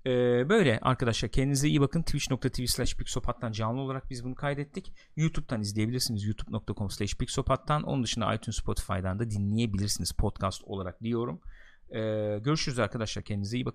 Ee, 0.05 0.49
böyle 0.49 0.79
arkadaşlar 0.81 1.31
kendinize 1.31 1.67
iyi 1.67 1.81
bakın. 1.81 2.01
Twitch.tv 2.01 2.65
slash 2.65 2.95
Pixopat'tan 2.95 3.51
canlı 3.51 3.81
olarak 3.81 4.09
biz 4.09 4.23
bunu 4.23 4.35
kaydettik. 4.35 4.93
YouTube'dan 5.15 5.61
izleyebilirsiniz. 5.61 6.23
youtube.com 6.23 6.89
slash 6.89 7.15
Pixopat'tan. 7.15 7.83
Onun 7.83 8.03
dışında 8.03 8.33
iTunes 8.33 8.57
Spotify'dan 8.57 9.19
da 9.19 9.29
dinleyebilirsiniz 9.29 10.11
podcast 10.11 10.63
olarak 10.63 11.03
diyorum. 11.03 11.41
Ee, 11.91 12.39
görüşürüz 12.43 12.79
arkadaşlar. 12.79 13.23
Kendinize 13.23 13.57
iyi 13.57 13.65
bakın. 13.65 13.65